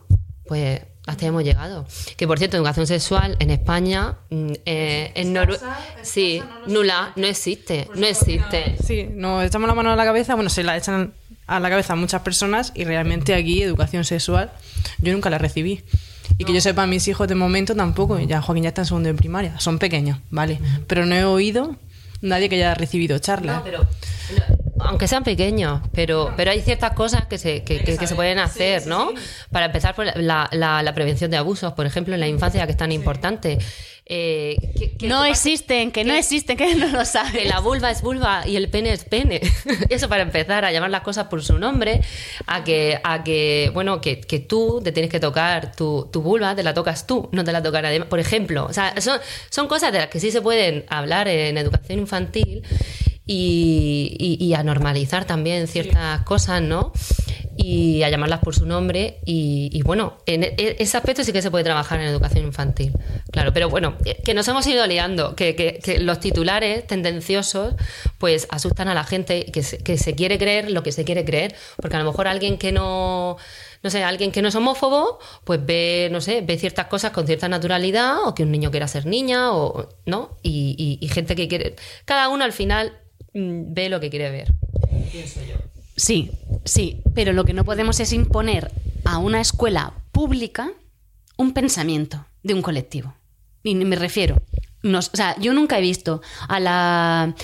Pues 0.46 0.80
hasta 1.06 1.26
hemos 1.26 1.44
llegado. 1.44 1.86
Que 2.16 2.26
por 2.26 2.38
cierto, 2.38 2.56
educación 2.56 2.86
sexual 2.86 3.36
en 3.38 3.50
España, 3.50 4.18
mm, 4.30 4.52
eh, 4.64 5.12
en 5.14 5.32
Noruega, 5.32 5.78
sí, 6.02 6.42
nula, 6.66 7.12
no 7.16 7.26
existe, 7.26 7.88
no 7.94 8.06
existe. 8.06 8.76
Sí, 8.82 9.08
nos 9.10 9.44
echamos 9.44 9.68
la 9.68 9.74
mano 9.74 9.92
a 9.92 9.96
la 9.96 10.04
cabeza, 10.04 10.34
bueno, 10.34 10.48
se 10.48 10.62
la 10.62 10.76
echan 10.76 11.12
a 11.46 11.60
la 11.60 11.70
cabeza 11.70 11.92
a 11.92 11.96
muchas 11.96 12.22
personas 12.22 12.72
y 12.74 12.84
realmente 12.84 13.34
aquí 13.34 13.62
educación 13.62 14.04
sexual 14.04 14.52
yo 14.98 15.12
nunca 15.12 15.30
la 15.30 15.38
recibí. 15.38 15.82
Y 16.38 16.44
que 16.44 16.52
yo 16.52 16.60
sepa, 16.60 16.86
mis 16.86 17.06
hijos 17.06 17.28
de 17.28 17.34
momento 17.34 17.76
tampoco, 17.76 18.18
ya 18.18 18.40
Joaquín 18.40 18.64
ya 18.64 18.70
está 18.70 18.82
en 18.82 18.86
segundo 18.86 19.08
de 19.08 19.14
primaria, 19.14 19.60
son 19.60 19.78
pequeños, 19.78 20.18
¿vale? 20.30 20.58
Pero 20.86 21.06
no 21.06 21.14
he 21.14 21.24
oído 21.24 21.76
nadie 22.22 22.48
que 22.48 22.56
haya 22.56 22.74
recibido 22.74 23.18
charlas. 23.18 23.58
No, 23.58 23.64
pero 23.64 23.86
aunque 24.80 25.06
sean 25.08 25.22
pequeños, 25.24 25.80
pero, 25.92 26.32
pero 26.36 26.50
hay 26.50 26.60
ciertas 26.62 26.92
cosas 26.92 27.26
que 27.26 27.38
se, 27.38 27.62
que, 27.62 27.80
que- 27.84 27.96
que 27.96 28.06
se 28.06 28.14
pueden 28.14 28.38
hacer, 28.38 28.86
¿no? 28.86 29.10
Para 29.50 29.66
empezar, 29.66 29.94
por 29.94 30.04
la, 30.16 30.48
la- 30.52 30.82
la 30.82 30.94
prevención 30.94 31.30
de 31.30 31.36
abusos, 31.36 31.72
por 31.74 31.86
ejemplo, 31.86 32.14
en 32.14 32.20
la 32.20 32.28
infancia, 32.28 32.64
que 32.66 32.72
es 32.72 32.78
tan 32.78 32.92
importante. 32.92 33.58
Eh, 34.06 34.56
que- 34.78 34.96
que- 34.98 35.08
no 35.08 35.22
que- 35.22 35.30
existen, 35.30 35.90
que 35.90 36.04
no 36.04 36.12
que- 36.12 36.18
existen, 36.18 36.58
que 36.58 36.74
no 36.74 36.88
lo 36.88 36.98
que 36.98 37.04
sabes. 37.06 37.48
la 37.48 37.60
vulva 37.60 37.90
es 37.90 38.02
vulva 38.02 38.46
y 38.46 38.56
el 38.56 38.68
pene 38.68 38.92
es 38.92 39.04
pene. 39.04 39.40
Eso 39.88 40.08
para 40.10 40.22
empezar, 40.22 40.64
a 40.64 40.72
llamar 40.72 40.90
las 40.90 41.00
cosas 41.00 41.28
por 41.28 41.42
su 41.42 41.58
nombre, 41.58 42.02
a 42.46 42.64
que, 42.64 43.00
a 43.02 43.24
que 43.24 43.70
bueno, 43.72 44.02
que, 44.02 44.20
que 44.20 44.40
tú 44.40 44.80
te 44.84 44.92
tienes 44.92 45.10
que 45.10 45.20
tocar 45.20 45.74
tu, 45.74 46.10
tu 46.12 46.20
vulva, 46.20 46.54
te 46.54 46.62
la 46.62 46.74
tocas 46.74 47.06
tú, 47.06 47.30
no 47.32 47.44
te 47.44 47.52
la 47.52 47.62
toca 47.62 47.80
nadie 47.80 48.00
más. 48.00 48.08
Por 48.08 48.20
ejemplo, 48.20 48.66
o 48.66 48.72
sea, 48.74 49.00
son, 49.00 49.18
son 49.48 49.68
cosas 49.68 49.90
de 49.92 49.98
las 50.00 50.08
que 50.08 50.20
sí 50.20 50.30
se 50.30 50.42
pueden 50.42 50.84
hablar 50.90 51.26
en 51.28 51.56
educación 51.56 51.98
infantil 52.00 52.62
y, 53.26 54.16
y- 54.18 54.44
y 54.44 54.54
a 54.54 54.62
normalizar 54.62 55.24
también 55.24 55.66
ciertas 55.66 56.20
cosas, 56.22 56.60
¿no? 56.62 56.92
Y 57.56 58.02
a 58.02 58.10
llamarlas 58.10 58.40
por 58.40 58.54
su 58.54 58.66
nombre. 58.66 59.20
Y, 59.24 59.70
y 59.72 59.82
bueno, 59.82 60.18
en 60.26 60.42
e- 60.44 60.54
ese 60.78 60.96
aspecto 60.96 61.22
sí 61.24 61.32
que 61.32 61.40
se 61.40 61.50
puede 61.50 61.64
trabajar 61.64 62.00
en 62.00 62.06
educación 62.08 62.44
infantil. 62.44 62.92
Claro, 63.30 63.52
pero 63.52 63.68
bueno, 63.70 63.94
eh, 64.04 64.20
que 64.24 64.34
nos 64.34 64.46
hemos 64.48 64.66
ido 64.66 64.86
liando, 64.86 65.34
que, 65.36 65.54
que- 65.54 65.78
que 65.82 66.00
los 66.00 66.18
titulares 66.20 66.86
tendenciosos 66.86 67.74
pues 68.18 68.46
asustan 68.50 68.88
a 68.88 68.94
la 68.94 69.04
gente 69.04 69.46
que 69.46 69.62
se, 69.62 69.78
que 69.78 69.96
se 69.98 70.14
quiere 70.14 70.36
creer 70.38 70.70
lo 70.70 70.82
que 70.82 70.92
se 70.92 71.04
quiere 71.04 71.24
creer. 71.24 71.54
Porque 71.76 71.96
a 71.96 72.00
lo 72.00 72.06
mejor 72.10 72.26
alguien 72.28 72.58
que 72.58 72.72
no. 72.72 73.36
No 73.82 73.90
sé, 73.90 74.02
alguien 74.02 74.32
que 74.32 74.40
no 74.40 74.48
es 74.48 74.54
homófobo, 74.54 75.18
pues 75.44 75.60
ve, 75.64 76.08
no 76.10 76.22
sé, 76.22 76.40
ve 76.40 76.56
ciertas 76.56 76.86
cosas 76.86 77.12
con 77.12 77.26
cierta 77.26 77.50
naturalidad, 77.50 78.26
o 78.26 78.34
que 78.34 78.42
un 78.42 78.50
niño 78.50 78.70
quiera 78.70 78.88
ser 78.88 79.04
niña, 79.04 79.52
o 79.52 79.90
no, 80.06 80.38
y, 80.42 80.74
y- 80.78 81.04
y 81.04 81.08
gente 81.10 81.36
que 81.36 81.48
quiere. 81.48 81.76
Cada 82.06 82.30
uno 82.30 82.44
al 82.44 82.52
final 82.54 82.94
ve 83.34 83.88
lo 83.88 84.00
que 84.00 84.10
quiere 84.10 84.30
ver. 84.30 84.52
Sí, 85.96 86.30
sí, 86.64 87.02
pero 87.14 87.32
lo 87.32 87.44
que 87.44 87.52
no 87.52 87.64
podemos 87.64 88.00
es 88.00 88.12
imponer 88.12 88.70
a 89.04 89.18
una 89.18 89.40
escuela 89.40 89.92
pública 90.12 90.72
un 91.36 91.52
pensamiento 91.52 92.24
de 92.42 92.54
un 92.54 92.62
colectivo. 92.62 93.14
Y 93.62 93.74
me 93.74 93.96
refiero, 93.96 94.42
nos- 94.82 95.10
o 95.12 95.16
sea, 95.16 95.36
yo 95.40 95.52
nunca 95.54 95.78
he 95.78 95.82
visto 95.82 96.20
a 96.48 96.60
las 96.60 97.34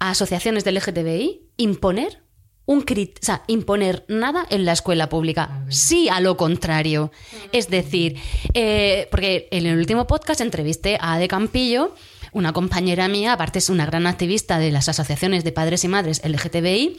asociaciones 0.00 0.64
del 0.64 0.76
LGTBI 0.76 1.42
imponer 1.56 2.22
un 2.66 2.84
crit- 2.84 3.18
o 3.22 3.24
sea, 3.24 3.42
imponer 3.46 4.04
nada 4.08 4.46
en 4.50 4.64
la 4.66 4.72
escuela 4.72 5.08
pública. 5.08 5.64
Sí, 5.70 6.08
a 6.10 6.20
lo 6.20 6.36
contrario. 6.36 7.10
Es 7.52 7.70
decir, 7.70 8.16
eh, 8.52 9.08
porque 9.10 9.48
en 9.50 9.66
el 9.66 9.78
último 9.78 10.06
podcast 10.06 10.40
entrevisté 10.42 10.98
a 11.00 11.14
Ade 11.14 11.28
Campillo, 11.28 11.94
una 12.32 12.52
compañera 12.52 13.08
mía, 13.08 13.32
aparte 13.32 13.58
es 13.58 13.70
una 13.70 13.86
gran 13.86 14.06
activista 14.06 14.58
de 14.58 14.70
las 14.70 14.88
asociaciones 14.88 15.44
de 15.44 15.52
padres 15.52 15.84
y 15.84 15.88
madres 15.88 16.22
LGTBI, 16.24 16.96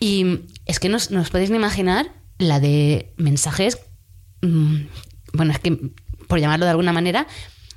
y 0.00 0.40
es 0.66 0.80
que 0.80 0.88
nos, 0.88 1.10
nos 1.10 1.30
podéis 1.30 1.50
ni 1.50 1.56
imaginar 1.56 2.12
la 2.38 2.60
de 2.60 3.12
mensajes, 3.16 3.78
mm, 4.42 4.76
bueno, 5.32 5.52
es 5.52 5.58
que 5.58 5.78
por 6.28 6.40
llamarlo 6.40 6.64
de 6.64 6.70
alguna 6.70 6.92
manera, 6.92 7.26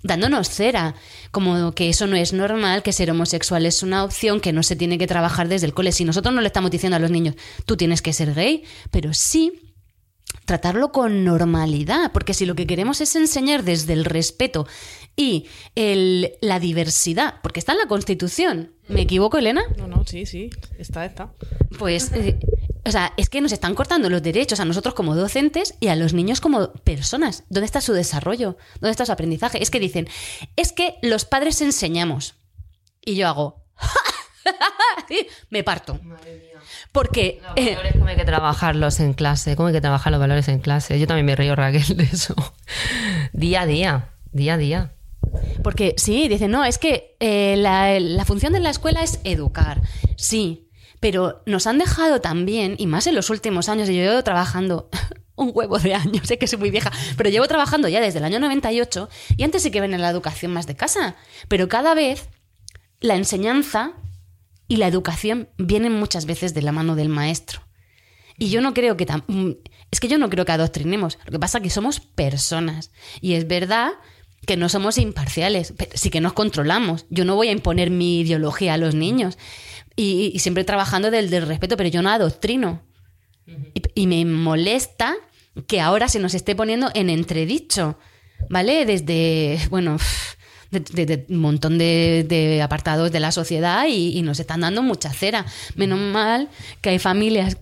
dándonos 0.06 0.50
cera, 0.50 0.96
como 1.32 1.74
que 1.74 1.90
eso 1.90 2.08
no 2.08 2.16
es 2.16 2.32
normal, 2.32 2.84
que 2.84 2.94
ser 2.94 3.12
homosexual 3.12 3.66
es 3.66 3.84
una 3.84 4.04
opción, 4.04 4.40
que 4.40 4.54
no 4.54 4.64
se 4.64 4.76
tiene 4.76 4.98
que 4.98 5.08
trabajar 5.08 5.48
desde 5.48 5.66
el 5.66 5.74
cole. 5.74 5.92
Si 5.92 6.06
nosotros 6.06 6.34
no 6.34 6.42
le 6.42 6.48
estamos 6.48 6.72
diciendo 6.72 6.96
a 6.96 7.00
los 7.00 7.12
niños, 7.12 7.36
tú 7.66 7.76
tienes 7.76 8.02
que 8.02 8.14
ser 8.14 8.34
gay, 8.34 8.64
pero 8.92 9.14
sí 9.14 9.65
tratarlo 10.46 10.92
con 10.92 11.24
normalidad, 11.24 12.12
porque 12.12 12.34
si 12.34 12.46
lo 12.46 12.56
que 12.56 12.68
queremos 12.68 13.02
es 13.02 13.16
enseñar 13.16 13.64
desde 13.64 13.94
el 13.94 14.06
respeto 14.06 14.68
y 15.16 15.48
el- 15.76 16.34
la 16.42 16.60
diversidad, 16.60 17.36
porque 17.42 17.60
está 17.60 17.72
en 17.74 17.80
la 17.80 17.88
Constitución, 17.88 18.74
¿me 18.88 19.02
equivoco, 19.02 19.38
Elena? 19.38 19.64
No, 19.78 19.88
no, 19.88 20.06
sí, 20.06 20.26
sí, 20.26 20.50
está, 20.78 21.06
está. 21.06 21.32
Pues, 21.80 22.12
eh, 22.14 22.38
o 22.86 22.92
sea, 22.92 23.14
es 23.18 23.30
que 23.30 23.42
nos 23.42 23.52
están 23.52 23.74
cortando 23.76 24.10
los 24.10 24.22
derechos 24.22 24.60
a 24.60 24.66
nosotros 24.66 24.94
como 24.94 25.16
docentes 25.16 25.74
y 25.80 25.88
a 25.88 25.96
los 25.96 26.14
niños 26.14 26.42
como 26.42 26.72
personas. 26.84 27.44
¿Dónde 27.50 27.66
está 27.66 27.82
su 27.82 27.94
desarrollo? 27.94 28.58
¿Dónde 28.80 28.92
está 28.92 29.06
su 29.06 29.12
aprendizaje? 29.12 29.62
Es 29.64 29.72
que 29.72 29.80
dicen, 29.80 30.08
es 30.56 30.72
que 30.72 30.96
los 31.02 31.26
padres 31.26 31.62
enseñamos. 31.62 32.36
Y 33.04 33.16
yo 33.16 33.28
hago, 33.28 33.64
me 35.50 35.64
parto. 35.64 36.00
Porque... 36.92 37.42
Los 37.42 37.52
eh, 37.58 37.76
valores, 37.76 37.94
cómo 37.94 38.08
hay 38.08 38.16
que 38.16 38.26
trabajarlos 38.26 39.00
en 39.00 39.14
clase, 39.14 39.56
cómo 39.56 39.68
hay 39.68 39.74
que 39.74 39.82
trabajar 39.82 40.12
los 40.12 40.20
valores 40.20 40.48
en 40.48 40.60
clase. 40.60 41.00
Yo 41.00 41.08
también 41.08 41.26
me 41.26 41.36
río, 41.36 41.56
Raquel, 41.56 41.98
de 41.98 42.04
eso. 42.04 42.36
Día 43.34 43.62
a 43.62 43.66
día, 43.66 44.10
día 44.32 44.54
a 44.54 44.58
día. 44.58 44.92
Porque 45.64 45.96
sí, 45.98 46.28
dicen, 46.28 46.52
no, 46.52 46.64
es 46.64 46.78
que 46.78 47.16
eh, 47.20 47.56
la, 47.58 48.00
la 48.00 48.26
función 48.26 48.54
de 48.54 48.60
la 48.60 48.70
escuela 48.70 49.04
es 49.04 49.20
educar. 49.24 49.82
Sí, 50.16 50.70
pero 51.00 51.44
nos 51.46 51.68
han 51.68 51.78
dejado 51.78 52.22
también, 52.22 52.76
y 52.78 52.88
más 52.88 53.08
en 53.08 53.16
los 53.16 53.30
últimos 53.30 53.70
años, 53.70 53.90
y 53.90 53.96
yo 53.96 54.04
llevo 54.04 54.24
trabajando 54.24 54.90
un 55.36 55.52
huevo 55.54 55.78
de 55.80 55.94
años, 55.94 56.28
sé 56.28 56.38
que 56.38 56.48
soy 56.48 56.60
muy 56.60 56.72
vieja, 56.72 56.92
pero 57.18 57.30
llevo 57.30 57.48
trabajando 57.48 57.88
ya 57.88 58.02
desde 58.02 58.20
el 58.20 58.26
año 58.26 58.40
98 58.40 59.10
y 59.38 59.44
antes 59.44 59.64
sí 59.64 59.72
que 59.72 59.82
ven 59.82 59.94
en 59.94 60.02
la 60.02 60.10
educación 60.10 60.54
más 60.54 60.66
de 60.68 60.76
casa, 60.76 61.16
pero 61.48 61.68
cada 61.68 61.94
vez 61.94 62.30
la 63.02 63.16
enseñanza 63.16 63.94
y 64.68 64.78
la 64.78 64.88
educación 64.88 65.50
vienen 65.58 65.94
muchas 65.94 66.26
veces 66.26 66.54
de 66.54 66.62
la 66.62 66.72
mano 66.72 66.96
del 66.96 67.10
maestro. 67.10 67.62
Y 68.38 68.50
yo 68.50 68.62
no 68.62 68.74
creo 68.74 68.98
que... 68.98 69.06
mm, 69.28 69.52
Es 69.92 70.00
que 70.00 70.08
yo 70.08 70.18
no 70.18 70.30
creo 70.30 70.46
que 70.46 70.52
adoctrinemos. 70.52 71.18
Lo 71.26 71.32
que 71.32 71.40
pasa 71.40 71.60
es 71.60 71.64
que 71.64 71.70
somos 71.70 72.00
personas. 72.00 72.92
Y 73.22 73.34
es 73.34 73.48
verdad 73.48 73.92
que 74.46 74.58
no 74.58 74.68
somos 74.70 74.98
imparciales, 74.98 75.74
pero 75.78 75.92
sí 75.96 76.10
que 76.10 76.22
nos 76.22 76.34
controlamos. 76.34 77.06
Yo 77.10 77.24
no 77.26 77.36
voy 77.36 77.48
a 77.48 77.52
imponer 77.52 77.90
mi 77.92 78.20
ideología 78.20 78.74
a 78.74 78.78
los 78.78 78.94
niños. 78.94 79.38
Y, 79.96 80.32
y 80.34 80.40
siempre 80.40 80.66
trabajando 80.66 81.12
del, 81.12 81.30
del 81.30 81.48
respeto, 81.48 81.78
pero 81.78 81.90
yo 81.90 82.02
no 82.02 82.10
adoctrino. 82.10 82.82
Y, 83.48 83.82
y 84.02 84.08
me 84.08 84.26
molesta 84.26 85.16
que 85.68 85.80
ahora 85.80 86.10
se 86.10 86.20
nos 86.20 86.34
esté 86.34 86.56
poniendo 86.56 86.90
en 86.94 87.10
entredicho, 87.10 87.98
¿vale? 88.50 88.86
Desde, 88.86 89.60
bueno, 89.70 89.98
de, 90.80 91.26
montón 91.30 91.78
de, 91.78 92.60
apartados 92.64 93.12
de 93.12 93.20
la 93.20 93.32
sociedad 93.32 93.86
y, 93.88 94.22
nos 94.22 94.40
están 94.40 94.62
dando 94.62 94.82
mucha 94.82 95.12
cera. 95.12 95.46
Menos 95.76 96.00
mal 96.00 96.50
que 96.82 96.90
hay 96.90 97.00
familias, 97.00 97.58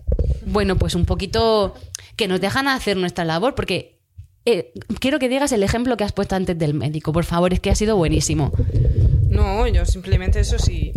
bueno, 0.45 0.77
pues 0.77 0.95
un 0.95 1.05
poquito 1.05 1.75
que 2.15 2.27
nos 2.27 2.39
dejan 2.39 2.67
hacer 2.67 2.97
nuestra 2.97 3.25
labor, 3.25 3.55
porque 3.55 3.99
eh, 4.45 4.71
quiero 4.99 5.19
que 5.19 5.29
digas 5.29 5.51
el 5.51 5.63
ejemplo 5.63 5.97
que 5.97 6.03
has 6.03 6.11
puesto 6.11 6.35
antes 6.35 6.57
del 6.57 6.73
médico, 6.73 7.11
por 7.11 7.25
favor, 7.25 7.53
es 7.53 7.59
que 7.59 7.69
ha 7.69 7.75
sido 7.75 7.97
buenísimo. 7.97 8.51
No, 9.29 9.67
yo 9.67 9.85
simplemente 9.85 10.39
eso 10.39 10.59
sí. 10.59 10.93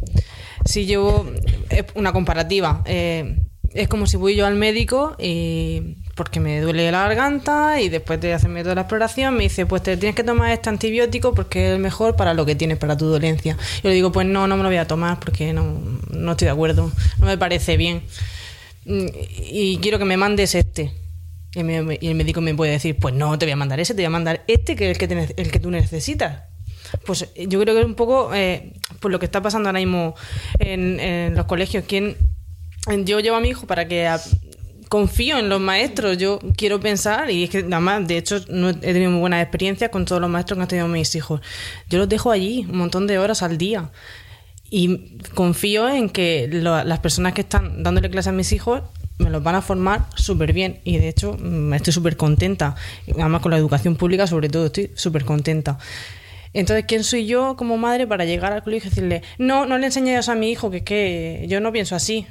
Si 0.65 0.85
llevo 0.85 1.27
es 1.71 1.85
una 1.95 2.13
comparativa. 2.13 2.83
eh, 2.87 3.39
es 3.77 3.89
como 3.89 4.07
si 4.07 4.17
voy 4.17 4.35
yo 4.35 4.47
al 4.47 4.57
médico 4.57 5.17
y 5.19 5.97
porque 6.17 6.41
me 6.41 6.61
duele 6.63 6.91
la 6.91 7.03
garganta 7.03 7.79
y 7.79 7.91
después 7.91 8.19
de 8.23 8.33
hacerme 8.33 8.63
toda 8.63 8.75
la 8.75 8.81
exploración 8.81 9.37
me 9.37 9.45
dice, 9.45 9.67
pues 9.67 9.83
te 9.83 9.99
tienes 9.99 10.17
que 10.17 10.25
tomar 10.25 10.51
este 10.51 10.71
antibiótico 10.71 11.35
porque 11.35 11.69
es 11.69 11.75
el 11.75 11.79
mejor 11.79 12.17
para 12.17 12.33
lo 12.33 12.47
que 12.47 12.55
tienes, 12.55 12.79
para 12.79 12.97
tu 12.97 13.05
dolencia. 13.05 13.59
Yo 13.83 13.91
le 13.91 13.95
digo, 13.95 14.11
pues 14.13 14.27
no, 14.27 14.49
no 14.49 14.57
me 14.57 14.63
lo 14.63 14.71
voy 14.71 14.79
a 14.79 14.89
tomar 14.89 15.21
porque 15.21 15.53
no, 15.53 15.79
no 16.11 16.31
estoy 16.33 16.47
de 16.47 16.53
acuerdo, 16.53 16.91
no 17.19 17.27
me 17.27 17.37
parece 17.37 17.77
bien. 17.77 18.03
Mm, 18.87 19.07
Y 19.51 19.77
quiero 19.79 19.99
que 19.99 20.07
me 20.07 20.17
mandes 20.17 20.55
este. 20.55 20.91
Y, 21.55 21.61
el 21.61 22.15
médico 22.15 22.41
me 22.41 22.55
puede 22.55 22.73
decir, 22.73 22.97
pues 22.99 23.15
no, 23.15 23.39
te 23.39 23.45
voy 23.45 23.53
a 23.53 23.57
mandar 23.57 23.79
ese, 23.79 23.93
te 23.93 24.01
voy 24.01 24.07
a 24.07 24.11
mandar 24.11 24.43
este 24.47 24.75
que 24.75 24.91
es 24.91 24.93
el 24.93 24.99
que, 24.99 25.09
te 25.09 25.35
el 25.37 25.51
que 25.51 25.61
tú 25.61 25.71
necesitas. 25.71 26.45
Pues 27.05 27.29
eh, 27.35 27.47
yo 27.47 27.61
creo 27.61 27.75
que 27.75 27.81
es 27.81 27.87
un 27.87 27.95
poco 27.95 28.35
eh, 28.35 28.73
pues 29.01 29.13
lo 29.13 29.19
que 29.19 29.27
está 29.27 29.43
pasando 29.43 29.69
ahora 29.69 29.81
mismo 29.81 30.15
en, 30.61 30.99
en 30.99 31.35
los 31.35 31.45
colegios. 31.45 31.85
Quien, 31.87 32.17
yo 33.05 33.21
llevo 33.21 33.37
a 33.37 33.41
mi 33.41 33.49
hijo 33.49 33.67
para 33.67 33.87
que 33.87 34.09
confío 34.89 35.39
en 35.39 35.49
los 35.49 35.61
maestros. 35.61 36.19
Yo 36.19 36.39
quiero 36.57 36.81
pensar, 36.81 37.31
y 37.31 37.45
es 37.45 37.51
que 37.51 37.63
nada 37.63 37.81
más, 37.81 38.07
de 38.07 38.19
hecho, 38.19 38.41
no 38.49 38.71
he 38.71 38.75
tenido 38.75 39.11
muy 39.11 39.21
buenas 39.21 39.43
experiencias 39.43 39.91
con 39.91 40.05
todos 40.05 40.21
los 40.21 40.31
maestros 40.31 40.57
que 40.59 40.63
han 40.63 40.69
tenido 40.69 40.89
mis 40.89 41.15
hijos. 41.15 41.41
Yo 41.89 41.99
los 41.99 42.09
dejo 42.09 42.31
allí 42.31 42.67
un 42.69 42.79
montón 42.79 43.07
de 43.07 43.19
horas 43.19 43.43
al 43.43 43.59
día. 43.59 43.91
Y 44.71 45.19
confío 45.35 45.89
en 45.89 46.09
que 46.11 46.49
lo- 46.51 46.83
las 46.83 46.99
personas 46.99 47.35
que 47.35 47.43
están 47.43 47.83
dándole 47.83 48.11
clase 48.11 48.31
a 48.31 48.33
mis 48.33 48.53
hijos 48.53 48.83
me 49.19 49.31
los 49.31 49.43
van 49.43 49.55
a 49.55 49.63
formar 49.63 50.07
súper 50.17 50.53
bien. 50.53 50.81
Y 50.85 50.99
de 50.99 51.09
hecho, 51.09 51.37
mm, 51.39 51.73
estoy 51.75 51.93
súper 51.93 52.17
contenta. 52.17 52.75
Además, 53.15 53.41
con 53.43 53.53
la 53.53 53.59
educación 53.59 53.97
pública, 53.97 54.27
sobre 54.27 54.49
todo, 54.49 54.67
estoy 54.67 54.91
súper 54.95 55.25
contenta. 55.25 55.79
Entonces, 56.53 56.85
¿quién 56.89 57.05
soy 57.05 57.27
yo 57.27 57.55
como 57.57 57.77
madre 57.77 58.07
para 58.07 58.25
llegar 58.25 58.53
al 58.53 58.63
colegio 58.63 58.89
y 58.89 58.91
decirle, 58.91 59.23
no, 59.39 59.67
no 59.67 59.79
le 59.79 59.87
enseñes 59.87 60.29
a 60.29 60.35
mi 60.35 60.51
hijo 60.51 60.71
que, 60.71 60.79
es 60.79 60.83
que 60.83 61.45
yo 61.49 61.61
no 61.61 61.71
pienso 61.71 61.95
así? 61.95 62.27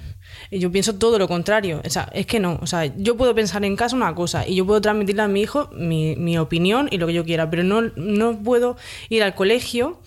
Yo 0.52 0.72
pienso 0.72 0.96
todo 0.96 1.18
lo 1.20 1.28
contrario. 1.28 1.82
O 1.86 1.90
sea, 1.90 2.10
es 2.14 2.26
que 2.26 2.40
no. 2.40 2.60
O 2.62 2.68
sea, 2.68 2.86
yo 2.98 3.18
puedo 3.18 3.34
pensar 3.36 3.64
en 3.66 3.76
casa 3.76 3.96
una 3.96 4.14
cosa 4.16 4.48
y 4.48 4.56
yo 4.56 4.66
puedo 4.66 4.82
transmitirle 4.82 5.22
a 5.24 5.28
mi 5.28 5.42
hijo 5.42 5.70
mi, 5.74 6.16
mi 6.16 6.38
opinión 6.38 6.88
y 6.92 6.98
lo 6.98 7.08
que 7.08 7.14
yo 7.14 7.26
quiera, 7.26 7.50
pero 7.50 7.64
no, 7.64 7.82
no 7.96 8.38
puedo 8.44 8.78
ir 9.10 9.24
al 9.24 9.36
colegio 9.36 10.02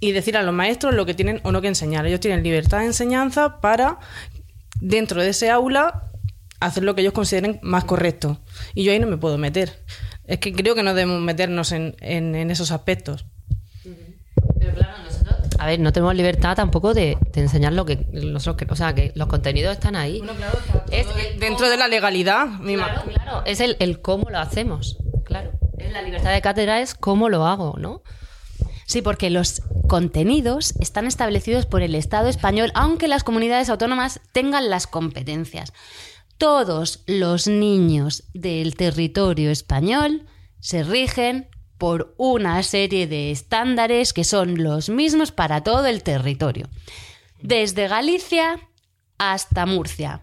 y 0.00 0.12
decir 0.12 0.36
a 0.36 0.42
los 0.42 0.54
maestros 0.54 0.94
lo 0.94 1.04
que 1.06 1.14
tienen 1.14 1.40
o 1.44 1.52
no 1.52 1.60
que 1.60 1.68
enseñar. 1.68 2.06
Ellos 2.06 2.20
tienen 2.20 2.42
libertad 2.42 2.78
de 2.80 2.86
enseñanza 2.86 3.60
para, 3.60 3.98
dentro 4.80 5.20
de 5.22 5.30
ese 5.30 5.50
aula, 5.50 6.10
hacer 6.60 6.84
lo 6.84 6.94
que 6.94 7.02
ellos 7.02 7.12
consideren 7.12 7.58
más 7.62 7.84
correcto. 7.84 8.40
Y 8.74 8.84
yo 8.84 8.92
ahí 8.92 8.98
no 8.98 9.06
me 9.06 9.18
puedo 9.18 9.36
meter. 9.36 9.82
Es 10.26 10.38
que 10.38 10.54
creo 10.54 10.74
que 10.74 10.82
no 10.82 10.94
debemos 10.94 11.20
meternos 11.20 11.72
en, 11.72 11.96
en- 12.00 12.34
en 12.34 12.50
esos 12.50 12.70
aspectos. 12.70 13.26
A 15.58 15.66
ver, 15.66 15.80
no 15.80 15.92
tenemos 15.92 16.14
libertad 16.14 16.56
tampoco 16.56 16.94
de, 16.94 17.16
de 17.32 17.40
enseñar 17.40 17.72
lo 17.72 17.84
que 17.84 18.06
nosotros, 18.12 18.56
que- 18.66 18.72
o 18.72 18.76
sea, 18.76 18.94
que 18.94 19.12
los 19.14 19.28
contenidos 19.28 19.72
están 19.74 19.96
ahí. 19.96 20.22
es 20.90 21.06
el 21.06 21.38
Dentro 21.40 21.68
de 21.68 21.76
la 21.76 21.88
legalidad, 21.88 22.46
mi 22.46 22.74
Claro, 22.74 23.02
claro, 23.12 23.42
es 23.46 23.60
el, 23.60 23.76
el 23.80 24.00
cómo 24.00 24.30
lo 24.30 24.38
hacemos, 24.38 24.98
claro. 25.24 25.52
Es 25.78 25.92
la 25.92 26.02
libertad 26.02 26.32
de 26.32 26.40
cátedra 26.40 26.80
es 26.80 26.94
cómo 26.94 27.28
lo 27.28 27.46
hago, 27.46 27.76
¿no? 27.78 28.02
Sí, 28.86 29.00
porque 29.02 29.30
los 29.30 29.62
contenidos 29.88 30.74
están 30.80 31.06
establecidos 31.06 31.66
por 31.66 31.82
el 31.82 31.94
Estado 31.94 32.28
español, 32.28 32.70
aunque 32.74 33.08
las 33.08 33.24
comunidades 33.24 33.68
autónomas 33.70 34.20
tengan 34.32 34.68
las 34.70 34.86
competencias. 34.86 35.72
Todos 36.36 37.02
los 37.06 37.46
niños 37.46 38.24
del 38.34 38.76
territorio 38.76 39.50
español 39.50 40.26
se 40.60 40.82
rigen 40.82 41.48
por 41.84 42.14
una 42.16 42.62
serie 42.62 43.06
de 43.06 43.30
estándares 43.30 44.14
que 44.14 44.24
son 44.24 44.62
los 44.62 44.88
mismos 44.88 45.32
para 45.32 45.62
todo 45.62 45.84
el 45.84 46.02
territorio. 46.02 46.70
Desde 47.42 47.88
Galicia 47.88 48.58
hasta 49.18 49.66
Murcia 49.66 50.22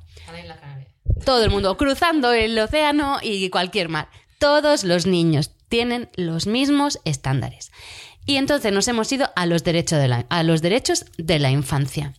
todo 1.24 1.44
el 1.44 1.52
mundo 1.52 1.78
cruzando 1.78 2.34
el 2.34 2.58
océano 2.58 3.20
y 3.22 3.48
cualquier 3.52 3.90
mar. 3.90 4.10
Todos 4.40 4.84
los 4.84 5.06
niños 5.06 5.52
tienen 5.70 6.10
los 6.16 6.48
mismos 6.48 7.00
estándares. 7.06 7.72
Y 8.26 8.38
entonces 8.38 8.74
nos 8.74 8.88
hemos 8.88 9.12
ido 9.12 9.30
a 9.36 9.46
los 9.46 9.64
derechos 9.64 10.00
de 10.00 10.08
la, 10.08 10.26
a 10.30 10.42
los 10.42 10.64
derechos 10.64 11.06
de 11.20 11.38
la 11.38 11.52
infancia. 11.52 12.16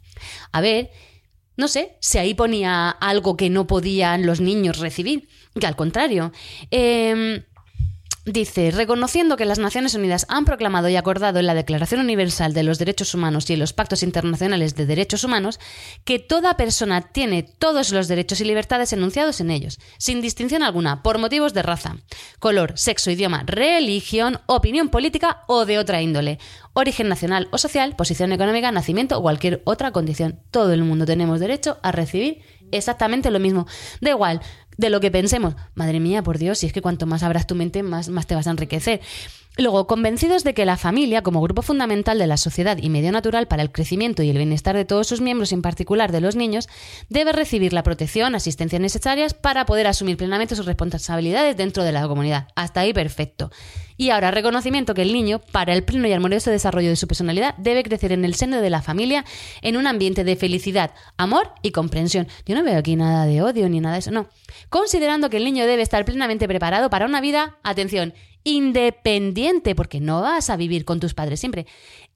A 0.52 0.60
ver, 0.60 0.92
no 1.56 1.66
sé 1.66 1.96
si 1.98 2.18
ahí 2.18 2.34
ponía 2.34 2.90
algo 2.90 3.36
que 3.36 3.50
no 3.50 3.66
podían 3.66 4.24
los 4.24 4.40
niños 4.40 4.78
recibir, 4.78 5.28
que 5.58 5.66
al 5.66 5.74
contrario. 5.74 6.30
Em, 6.70 7.42
Dice, 8.24 8.70
reconociendo 8.70 9.36
que 9.36 9.44
las 9.44 9.58
Naciones 9.58 9.96
Unidas 9.96 10.26
han 10.28 10.44
proclamado 10.44 10.88
y 10.88 10.94
acordado 10.94 11.40
en 11.40 11.46
la 11.46 11.54
Declaración 11.54 12.00
Universal 12.00 12.54
de 12.54 12.62
los 12.62 12.78
Derechos 12.78 13.16
Humanos 13.16 13.50
y 13.50 13.54
en 13.54 13.58
los 13.58 13.72
pactos 13.72 14.04
internacionales 14.04 14.76
de 14.76 14.86
derechos 14.86 15.24
humanos 15.24 15.58
que 16.04 16.20
toda 16.20 16.56
persona 16.56 17.00
tiene 17.00 17.42
todos 17.42 17.90
los 17.90 18.06
derechos 18.06 18.40
y 18.40 18.44
libertades 18.44 18.92
enunciados 18.92 19.40
en 19.40 19.50
ellos, 19.50 19.80
sin 19.98 20.20
distinción 20.20 20.62
alguna, 20.62 21.02
por 21.02 21.18
motivos 21.18 21.52
de 21.52 21.62
raza, 21.62 21.96
color, 22.38 22.74
sexo, 22.76 23.10
idioma, 23.10 23.42
religión, 23.44 24.40
opinión 24.46 24.88
política 24.88 25.42
o 25.48 25.66
de 25.66 25.80
otra 25.80 26.00
índole, 26.00 26.38
origen 26.74 27.08
nacional 27.08 27.48
o 27.50 27.58
social, 27.58 27.96
posición 27.96 28.30
económica, 28.30 28.70
nacimiento 28.70 29.18
o 29.18 29.22
cualquier 29.22 29.62
otra 29.64 29.90
condición. 29.90 30.38
Todo 30.52 30.72
el 30.72 30.84
mundo 30.84 31.06
tenemos 31.06 31.40
derecho 31.40 31.80
a 31.82 31.90
recibir 31.90 32.40
exactamente 32.72 33.30
lo 33.30 33.38
mismo. 33.38 33.66
Da 34.00 34.10
igual 34.10 34.40
de 34.76 34.90
lo 34.90 35.00
que 35.00 35.10
pensemos. 35.10 35.54
Madre 35.74 36.00
mía, 36.00 36.22
por 36.22 36.38
Dios, 36.38 36.58
si 36.58 36.66
es 36.66 36.72
que 36.72 36.82
cuanto 36.82 37.06
más 37.06 37.22
abras 37.22 37.46
tu 37.46 37.54
mente, 37.54 37.82
más, 37.82 38.08
más 38.08 38.26
te 38.26 38.34
vas 38.34 38.46
a 38.46 38.50
enriquecer. 38.50 39.00
Luego, 39.58 39.86
convencidos 39.86 40.44
de 40.44 40.54
que 40.54 40.64
la 40.64 40.78
familia, 40.78 41.22
como 41.22 41.42
grupo 41.42 41.60
fundamental 41.60 42.18
de 42.18 42.26
la 42.26 42.38
sociedad 42.38 42.78
y 42.80 42.88
medio 42.88 43.12
natural 43.12 43.48
para 43.48 43.62
el 43.62 43.70
crecimiento 43.70 44.22
y 44.22 44.30
el 44.30 44.38
bienestar 44.38 44.74
de 44.74 44.86
todos 44.86 45.06
sus 45.06 45.20
miembros, 45.20 45.52
en 45.52 45.60
particular 45.60 46.10
de 46.10 46.22
los 46.22 46.36
niños, 46.36 46.70
debe 47.10 47.32
recibir 47.32 47.74
la 47.74 47.82
protección, 47.82 48.34
asistencia 48.34 48.78
necesarias 48.78 49.34
para 49.34 49.66
poder 49.66 49.86
asumir 49.88 50.16
plenamente 50.16 50.56
sus 50.56 50.64
responsabilidades 50.64 51.54
dentro 51.58 51.84
de 51.84 51.92
la 51.92 52.08
comunidad. 52.08 52.48
Hasta 52.56 52.80
ahí 52.80 52.94
perfecto. 52.94 53.50
Y 53.98 54.08
ahora, 54.08 54.30
reconocimiento 54.30 54.94
que 54.94 55.02
el 55.02 55.12
niño, 55.12 55.42
para 55.52 55.74
el 55.74 55.84
pleno 55.84 56.08
y 56.08 56.12
armonioso 56.12 56.50
desarrollo 56.50 56.88
de 56.88 56.96
su 56.96 57.06
personalidad, 57.06 57.54
debe 57.58 57.82
crecer 57.82 58.12
en 58.12 58.24
el 58.24 58.34
seno 58.34 58.62
de 58.62 58.70
la 58.70 58.80
familia 58.80 59.26
en 59.60 59.76
un 59.76 59.86
ambiente 59.86 60.24
de 60.24 60.34
felicidad, 60.34 60.94
amor 61.18 61.52
y 61.60 61.72
comprensión. 61.72 62.26
Yo 62.46 62.54
no 62.54 62.64
veo 62.64 62.78
aquí 62.78 62.96
nada 62.96 63.26
de 63.26 63.42
odio 63.42 63.68
ni 63.68 63.80
nada 63.80 63.96
de 63.96 63.98
eso, 63.98 64.10
no. 64.10 64.28
Considerando 64.70 65.28
que 65.28 65.36
el 65.36 65.44
niño 65.44 65.66
debe 65.66 65.82
estar 65.82 66.06
plenamente 66.06 66.48
preparado 66.48 66.88
para 66.88 67.04
una 67.04 67.20
vida, 67.20 67.58
atención, 67.62 68.14
independiente, 68.44 69.74
porque 69.74 70.00
no 70.00 70.20
vas 70.20 70.50
a 70.50 70.56
vivir 70.56 70.84
con 70.84 71.00
tus 71.00 71.14
padres 71.14 71.40
siempre, 71.40 71.66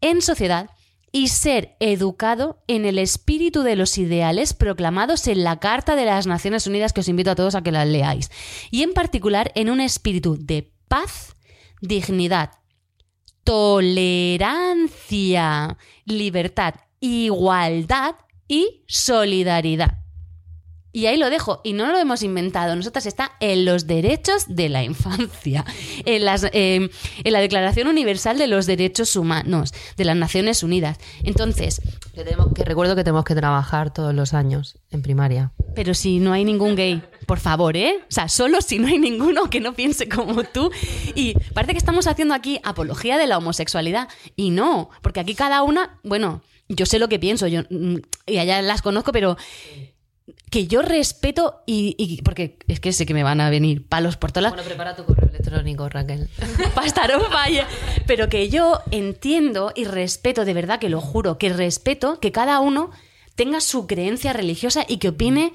en 0.01 0.23
sociedad 0.23 0.71
y 1.13 1.29
ser 1.29 1.77
educado 1.81 2.63
en 2.67 2.85
el 2.85 2.99
espíritu 2.99 3.63
de 3.63 3.77
los 3.77 3.97
ideales 3.97 4.55
proclamados 4.55 5.29
en 5.29 5.45
la 5.45 5.59
Carta 5.59 5.97
de 5.97 6.05
las 6.05 6.27
Naciones 6.27 6.67
Unidas, 6.67 6.93
que 6.93 7.01
os 7.01 7.09
invito 7.09 7.31
a 7.31 7.35
todos 7.35 7.55
a 7.55 7.63
que 7.63 7.73
la 7.73 7.85
leáis, 7.85 8.31
y 8.71 8.83
en 8.83 8.93
particular 8.93 9.53
en 9.55 9.71
un 9.71 9.81
espíritu 9.81 10.37
de 10.39 10.73
paz, 10.89 11.35
dignidad, 11.81 12.51
tolerancia, 13.45 15.79
libertad, 16.05 16.75
igualdad 17.01 18.17
y 18.49 18.85
solidaridad. 18.87 20.06
Y 20.97 21.05
ahí 21.05 21.19
lo 21.19 21.29
dejo, 21.29 21.61
y 21.63 21.75
no 21.75 21.89
lo 21.93 21.99
hemos 21.99 22.23
inventado, 22.23 22.75
nosotras 22.75 23.05
está 23.05 23.33
en 23.41 23.67
los 23.67 23.87
derechos 23.87 24.47
de 24.49 24.71
la 24.71 24.83
infancia, 24.83 25.63
en, 26.07 26.25
las, 26.25 26.45
eh, 26.55 26.89
en 27.23 27.33
la 27.35 27.41
Declaración 27.41 27.89
Universal 27.89 28.39
de 28.39 28.47
los 28.47 28.65
Derechos 28.65 29.15
Humanos 29.15 29.75
de 29.99 30.07
las 30.07 30.17
Naciones 30.17 30.63
Unidas. 30.63 30.97
Entonces, 31.23 31.83
Que, 32.15 32.25
tenemos, 32.25 32.55
que 32.55 32.65
recuerdo 32.65 32.97
que 32.97 33.05
tenemos 33.05 33.27
que 33.27 33.35
trabajar 33.35 33.93
todos 33.93 34.15
los 34.15 34.33
años 34.33 34.79
en 34.91 35.03
primaria. 35.03 35.53
pero 35.75 35.93
si 35.93 36.19
no 36.19 36.33
hay 36.33 36.47
ningún 36.47 36.77
gay, 36.77 37.03
por 37.27 37.41
favor, 37.41 37.77
¿eh? 37.77 37.99
O 38.01 38.11
sea, 38.11 38.31
solo 38.31 38.63
si 38.63 38.79
no 38.79 38.87
hay 38.87 38.99
ninguno 38.99 39.51
que 39.51 39.61
no 39.61 39.75
piense 39.75 40.09
como 40.09 40.45
tú. 40.45 40.71
Y 41.15 41.35
parece 41.53 41.73
que 41.73 41.79
estamos 41.79 42.07
haciendo 42.07 42.33
aquí 42.33 42.59
apología 42.65 43.19
de 43.19 43.27
la 43.27 43.37
homosexualidad. 43.37 44.09
Y 44.35 44.49
no, 44.49 44.89
porque 45.03 45.21
aquí 45.21 45.35
cada 45.35 45.63
una, 45.63 46.01
bueno, 46.05 46.41
yo 46.71 46.87
sé 46.87 46.99
lo 46.99 47.11
que 47.11 47.19
pienso, 47.19 47.49
yo 47.49 47.65
mm, 47.69 47.97
y 48.27 48.39
allá 48.39 48.63
las 48.63 48.81
conozco, 48.81 49.13
pero 49.13 49.37
que 50.51 50.67
yo 50.67 50.83
respeto 50.83 51.63
y, 51.67 51.95
y- 51.99 52.23
porque 52.23 52.59
es 52.67 52.81
que 52.81 52.93
sé 52.93 53.07
que 53.07 53.15
me 53.15 53.23
van 53.23 53.41
a 53.41 53.51
venir 53.51 53.87
palos 53.87 54.17
por 54.17 54.33
todas 54.33 54.43
las 54.45 54.53
Bueno, 54.53 54.67
prepara 54.67 54.97
tu 54.97 55.05
correo 55.05 55.29
electrónico, 55.29 55.89
Raquel. 55.89 56.29
Pastarón 56.75 57.23
vaya. 57.31 57.67
Pero 58.07 58.29
que 58.29 58.49
yo 58.49 58.81
entiendo 58.91 59.73
y 59.75 59.85
respeto, 59.85 60.45
de 60.45 60.55
verdad 60.55 60.79
que 60.81 60.89
lo 60.89 61.01
juro, 61.01 61.39
que 61.39 61.51
respeto 61.53 62.19
que 62.21 62.33
cada 62.33 62.59
uno 62.61 62.91
tenga 63.35 63.61
su 63.61 63.87
creencia 63.87 64.33
religiosa 64.33 64.85
y 64.89 64.97
que 64.97 65.11
opine 65.11 65.53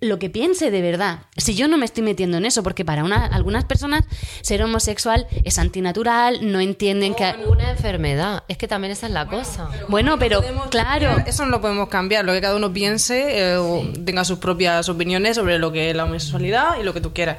lo 0.00 0.18
que 0.18 0.28
piense 0.28 0.70
de 0.70 0.82
verdad. 0.82 1.20
Si 1.38 1.54
yo 1.54 1.66
no 1.66 1.78
me 1.78 1.86
estoy 1.86 2.02
metiendo 2.02 2.36
en 2.36 2.44
eso, 2.44 2.62
porque 2.62 2.84
para 2.84 3.02
una- 3.02 3.24
algunas 3.26 3.64
personas 3.64 4.04
ser 4.42 4.62
homosexual 4.62 5.26
es 5.44 5.58
antinatural, 5.58 6.52
no 6.52 6.60
entienden 6.60 7.14
que... 7.14 7.34
Una 7.48 7.70
enfermedad. 7.70 8.44
Es 8.48 8.58
que 8.58 8.68
también 8.68 8.92
esa 8.92 9.06
es 9.06 9.12
la 9.12 9.26
cosa. 9.26 9.70
Bueno, 9.88 10.18
pero 10.18 10.42
claro, 10.70 11.16
Eso 11.26 11.44
no 11.44 11.50
lo 11.50 11.60
podemos 11.62 11.88
cambiar, 11.88 12.24
lo 12.26 12.32
que 12.32 12.40
cada 12.42 12.56
uno 12.56 12.72
piense 12.72 13.38
eh, 13.38 13.56
o 13.56 13.82
tenga 14.04 14.24
sus 14.24 14.38
propias 14.38 14.88
opiniones 14.90 15.36
sobre 15.36 15.58
lo 15.58 15.72
que 15.72 15.90
es 15.90 15.96
la 15.96 16.04
homosexualidad 16.04 16.78
y 16.78 16.82
lo 16.82 16.92
que 16.92 17.00
tú 17.00 17.14
quieras. 17.14 17.38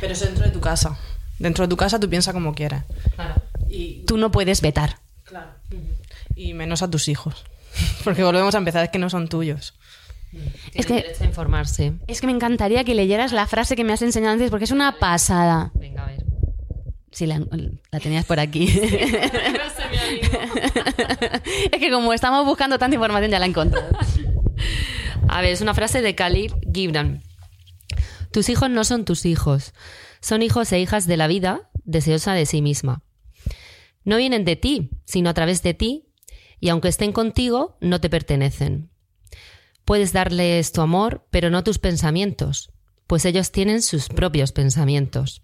Pero 0.00 0.12
eso 0.12 0.26
dentro 0.26 0.44
de 0.44 0.50
tu 0.52 0.60
casa. 0.60 0.96
Dentro 1.40 1.64
de 1.64 1.68
tu 1.68 1.76
casa 1.76 1.98
tú 1.98 2.08
piensas 2.08 2.34
como 2.34 2.54
quieras. 2.54 2.84
Claro. 3.16 3.34
Y, 3.68 4.04
tú 4.06 4.16
no 4.16 4.30
puedes 4.30 4.60
vetar. 4.60 4.98
y 6.36 6.54
menos 6.54 6.82
a 6.82 6.90
tus 6.90 7.08
hijos. 7.08 7.44
Porque 8.04 8.22
volvemos 8.22 8.54
a 8.54 8.58
empezar, 8.58 8.84
es 8.84 8.90
que 8.90 8.98
no 9.00 9.10
son 9.10 9.28
tuyos. 9.28 9.74
Es 10.74 10.86
que- 10.86 10.94
derecho 10.94 11.24
a 11.24 11.26
informarse. 11.26 11.92
Es 12.06 12.20
que 12.20 12.26
me 12.26 12.32
encantaría 12.32 12.84
que 12.84 12.94
leyeras 12.94 13.32
la 13.32 13.46
frase 13.46 13.76
que 13.76 13.84
me 13.84 13.92
has 13.92 14.02
enseñado 14.02 14.32
antes 14.34 14.50
porque 14.50 14.64
es 14.64 14.70
una 14.70 14.98
pasada. 14.98 15.70
Venga, 15.74 16.04
a 16.04 16.06
ver. 16.06 16.24
Sí, 17.12 17.26
la, 17.26 17.40
la 17.92 18.00
tenías 18.00 18.24
por 18.24 18.40
aquí. 18.40 18.64
es 21.72 21.78
que 21.80 21.90
como 21.90 22.12
estamos 22.12 22.44
buscando 22.44 22.78
tanta 22.78 22.94
información 22.94 23.30
ya 23.30 23.38
la 23.38 23.46
he 23.46 23.48
encontrado. 23.50 23.88
A 25.28 25.40
ver, 25.40 25.52
es 25.52 25.60
una 25.60 25.74
frase 25.74 26.02
de 26.02 26.14
Khalil 26.14 26.54
Gibran. 26.72 27.22
Tus 28.30 28.48
hijos 28.48 28.68
no 28.70 28.82
son 28.84 29.04
tus 29.04 29.26
hijos, 29.26 29.72
son 30.20 30.42
hijos 30.42 30.72
e 30.72 30.80
hijas 30.80 31.06
de 31.06 31.16
la 31.16 31.26
vida, 31.28 31.70
deseosa 31.84 32.32
de 32.34 32.46
sí 32.46 32.62
misma. 32.62 33.02
No 34.04 34.16
vienen 34.16 34.44
de 34.44 34.56
ti, 34.56 34.90
sino 35.04 35.30
a 35.30 35.34
través 35.34 35.62
de 35.62 35.72
ti, 35.74 36.08
y 36.60 36.68
aunque 36.68 36.88
estén 36.88 37.12
contigo, 37.12 37.76
no 37.80 38.00
te 38.00 38.10
pertenecen. 38.10 38.90
Puedes 39.84 40.12
darles 40.12 40.72
tu 40.72 40.80
amor, 40.80 41.26
pero 41.30 41.50
no 41.50 41.62
tus 41.62 41.78
pensamientos, 41.78 42.70
pues 43.06 43.24
ellos 43.24 43.52
tienen 43.52 43.82
sus 43.82 44.08
propios 44.08 44.52
pensamientos. 44.52 45.42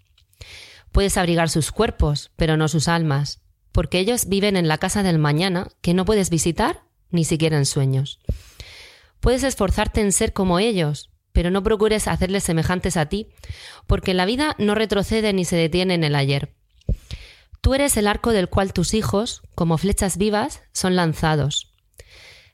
Puedes 0.91 1.17
abrigar 1.17 1.49
sus 1.49 1.71
cuerpos, 1.71 2.31
pero 2.35 2.57
no 2.57 2.67
sus 2.67 2.87
almas, 2.87 3.41
porque 3.71 3.99
ellos 3.99 4.27
viven 4.27 4.57
en 4.57 4.67
la 4.67 4.77
casa 4.77 5.03
del 5.03 5.19
mañana 5.19 5.67
que 5.81 5.93
no 5.93 6.05
puedes 6.05 6.29
visitar 6.29 6.83
ni 7.09 7.23
siquiera 7.23 7.57
en 7.57 7.65
sueños. 7.65 8.19
Puedes 9.19 9.43
esforzarte 9.43 10.01
en 10.01 10.11
ser 10.11 10.33
como 10.33 10.59
ellos, 10.59 11.11
pero 11.33 11.51
no 11.51 11.63
procures 11.63 12.07
hacerles 12.07 12.43
semejantes 12.43 12.97
a 12.97 13.07
ti, 13.07 13.29
porque 13.87 14.13
la 14.13 14.25
vida 14.25 14.55
no 14.57 14.75
retrocede 14.75 15.33
ni 15.33 15.45
se 15.45 15.55
detiene 15.55 15.93
en 15.93 16.03
el 16.03 16.15
ayer. 16.15 16.53
Tú 17.61 17.75
eres 17.75 17.95
el 17.95 18.07
arco 18.07 18.31
del 18.31 18.49
cual 18.49 18.73
tus 18.73 18.93
hijos, 18.95 19.43
como 19.53 19.77
flechas 19.77 20.17
vivas, 20.17 20.63
son 20.73 20.95
lanzados. 20.95 21.70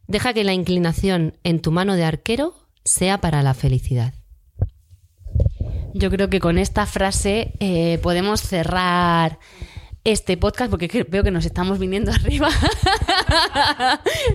Deja 0.08 0.34
que 0.34 0.44
la 0.44 0.54
inclinación 0.54 1.34
en 1.44 1.60
tu 1.62 1.72
mano 1.72 1.96
de 1.96 2.06
arquero 2.06 2.56
sea 2.86 3.20
para 3.20 3.44
la 3.44 3.54
felicidad. 3.54 4.14
Yo 5.94 6.10
creo 6.12 6.30
que 6.30 6.40
con 6.40 6.58
esta 6.58 6.86
frase 6.86 7.54
eh, 7.60 8.00
podemos 8.02 8.42
cerrar 8.42 9.40
este 10.04 10.38
podcast 10.38 10.70
porque 10.70 10.88
que- 10.88 11.04
veo 11.04 11.24
que 11.24 11.32
nos 11.32 11.46
estamos 11.46 11.80
viniendo 11.80 12.12
arriba. 12.14 12.50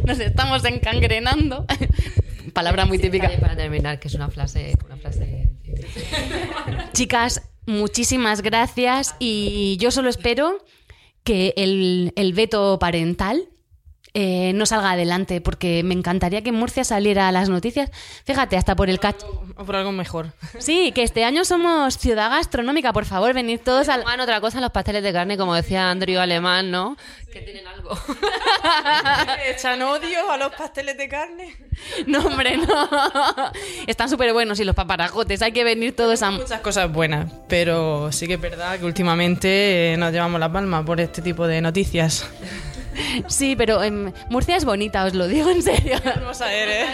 nos 0.06 0.18
estamos 0.20 0.64
encangrenando. 0.64 1.64
Palabra 2.52 2.84
muy 2.84 2.98
típica. 2.98 3.30
Para 3.40 3.56
terminar, 3.56 3.98
que 3.98 4.08
es 4.08 4.14
una 4.14 4.28
frase, 4.28 4.74
una 4.84 4.96
frase 4.96 5.48
Chicas, 6.92 7.42
muchísimas 7.66 8.42
gracias 8.42 9.14
y 9.18 9.76
yo 9.80 9.90
solo 9.90 10.10
espero 10.10 10.58
que 11.24 11.54
el, 11.56 12.12
el 12.16 12.32
veto 12.34 12.78
parental 12.78 13.48
eh, 14.14 14.52
no 14.54 14.66
salga 14.66 14.90
adelante 14.90 15.40
porque 15.40 15.82
me 15.82 15.94
encantaría 15.94 16.42
que 16.42 16.50
en 16.50 16.56
Murcia 16.56 16.84
saliera 16.84 17.28
a 17.28 17.32
las 17.32 17.48
noticias. 17.48 17.90
Fíjate, 18.24 18.58
hasta 18.58 18.76
por 18.76 18.90
el 18.90 19.00
cach... 19.00 19.16
O 19.56 19.64
por 19.64 19.76
algo 19.76 19.90
mejor. 19.90 20.32
Sí, 20.58 20.92
que 20.92 21.02
este 21.02 21.24
año 21.24 21.44
somos 21.44 21.96
ciudad 21.96 22.30
gastronómica, 22.30 22.92
por 22.92 23.06
favor, 23.06 23.32
venid 23.32 23.60
todos 23.60 23.88
al... 23.88 24.02
Toman 24.02 24.20
otra 24.20 24.40
cosa 24.40 24.60
los 24.60 24.70
pasteles 24.70 25.02
de 25.02 25.12
carne, 25.12 25.38
como 25.38 25.54
decía 25.54 25.90
Andrew 25.90 26.20
Alemán, 26.20 26.70
¿no? 26.70 26.96
Que 27.32 27.40
tienen 27.40 27.66
algo. 27.66 27.90
¿Echan 29.48 29.80
odio 29.80 30.30
a 30.30 30.36
los 30.36 30.54
pasteles 30.54 30.98
de 30.98 31.08
carne? 31.08 31.56
No, 32.06 32.26
hombre, 32.26 32.58
no. 32.58 32.88
Están 33.86 34.10
súper 34.10 34.34
buenos 34.34 34.60
y 34.60 34.64
los 34.64 34.74
paparajotes, 34.74 35.40
hay 35.40 35.52
que 35.52 35.64
venir 35.64 35.96
todos 35.96 36.22
a... 36.22 36.30
Muchas 36.30 36.60
cosas 36.60 36.92
buenas, 36.92 37.32
pero 37.48 38.12
sí 38.12 38.26
que 38.26 38.34
es 38.34 38.40
verdad 38.40 38.78
que 38.78 38.84
últimamente 38.84 39.92
eh, 39.94 39.96
nos 39.96 40.12
llevamos 40.12 40.38
la 40.38 40.52
palma 40.52 40.84
por 40.84 41.00
este 41.00 41.22
tipo 41.22 41.46
de 41.46 41.62
noticias. 41.62 42.26
Sí, 43.28 43.56
pero 43.56 43.80
Murcia 44.28 44.56
es 44.56 44.64
bonita, 44.64 45.04
os 45.04 45.14
lo 45.14 45.26
digo 45.28 45.50
en 45.50 45.62
serio. 45.62 45.96
Vamos 46.04 46.40
a 46.40 46.46
ver, 46.46 46.68
¿eh? 46.68 46.86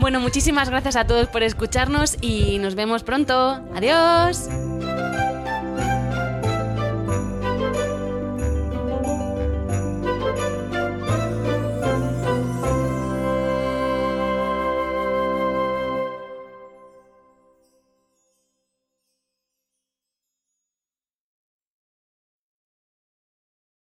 Bueno, 0.00 0.18
muchísimas 0.18 0.68
gracias 0.68 0.96
a 0.96 1.06
todos 1.06 1.28
por 1.28 1.42
escucharnos 1.42 2.16
y 2.20 2.58
nos 2.58 2.74
vemos 2.74 3.04
pronto. 3.04 3.60
Adiós. 3.74 4.48